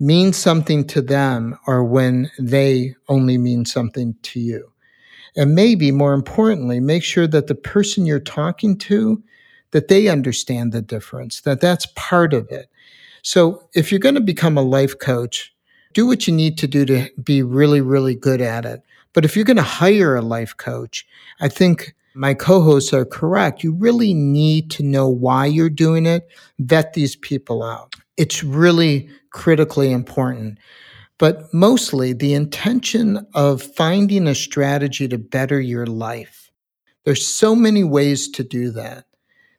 mean 0.00 0.32
something 0.32 0.86
to 0.86 1.02
them 1.02 1.58
or 1.66 1.82
when 1.82 2.30
they 2.38 2.94
only 3.08 3.36
mean 3.36 3.64
something 3.64 4.14
to 4.22 4.38
you. 4.38 4.72
And 5.36 5.56
maybe 5.56 5.90
more 5.90 6.14
importantly, 6.14 6.78
make 6.78 7.02
sure 7.02 7.26
that 7.26 7.48
the 7.48 7.56
person 7.56 8.06
you're 8.06 8.20
talking 8.20 8.78
to 8.78 9.22
that 9.70 9.88
they 9.88 10.08
understand 10.08 10.72
the 10.72 10.82
difference, 10.82 11.40
that 11.42 11.60
that's 11.60 11.86
part 11.94 12.32
of 12.32 12.50
it. 12.50 12.70
So 13.22 13.68
if 13.74 13.90
you're 13.90 13.98
going 13.98 14.14
to 14.14 14.20
become 14.20 14.56
a 14.56 14.62
life 14.62 14.98
coach, 14.98 15.54
do 15.92 16.06
what 16.06 16.26
you 16.26 16.34
need 16.34 16.58
to 16.58 16.66
do 16.66 16.84
to 16.86 17.08
be 17.22 17.42
really, 17.42 17.80
really 17.80 18.14
good 18.14 18.40
at 18.40 18.64
it. 18.64 18.82
But 19.12 19.24
if 19.24 19.34
you're 19.34 19.44
going 19.44 19.56
to 19.56 19.62
hire 19.62 20.16
a 20.16 20.22
life 20.22 20.56
coach, 20.56 21.06
I 21.40 21.48
think 21.48 21.94
my 22.14 22.34
co 22.34 22.62
hosts 22.62 22.92
are 22.92 23.04
correct. 23.04 23.62
You 23.62 23.72
really 23.72 24.14
need 24.14 24.70
to 24.72 24.82
know 24.82 25.08
why 25.08 25.46
you're 25.46 25.70
doing 25.70 26.06
it, 26.06 26.28
vet 26.58 26.92
these 26.92 27.16
people 27.16 27.62
out. 27.62 27.94
It's 28.16 28.42
really 28.42 29.08
critically 29.30 29.92
important. 29.92 30.58
But 31.18 31.52
mostly 31.52 32.12
the 32.12 32.34
intention 32.34 33.26
of 33.34 33.62
finding 33.62 34.28
a 34.28 34.34
strategy 34.34 35.08
to 35.08 35.18
better 35.18 35.60
your 35.60 35.86
life. 35.86 36.50
There's 37.04 37.26
so 37.26 37.56
many 37.56 37.82
ways 37.82 38.28
to 38.30 38.44
do 38.44 38.70
that. 38.72 39.04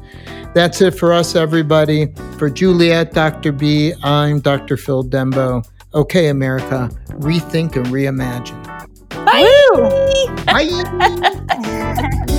That's 0.55 0.81
it 0.81 0.93
for 0.93 1.13
us, 1.13 1.35
everybody. 1.35 2.15
For 2.39 2.49
Juliet, 2.49 3.13
Dr. 3.13 3.51
B, 3.53 3.93
I'm 4.05 4.39
Dr. 4.41 4.77
Phil 4.77 5.03
Dembo. 5.03 5.67
Okay, 5.95 6.29
America, 6.29 6.91
rethink 7.09 7.77
and 7.77 7.87
reimagine. 7.87 8.63
Bye. 9.27 10.45
Bye. 10.47 12.39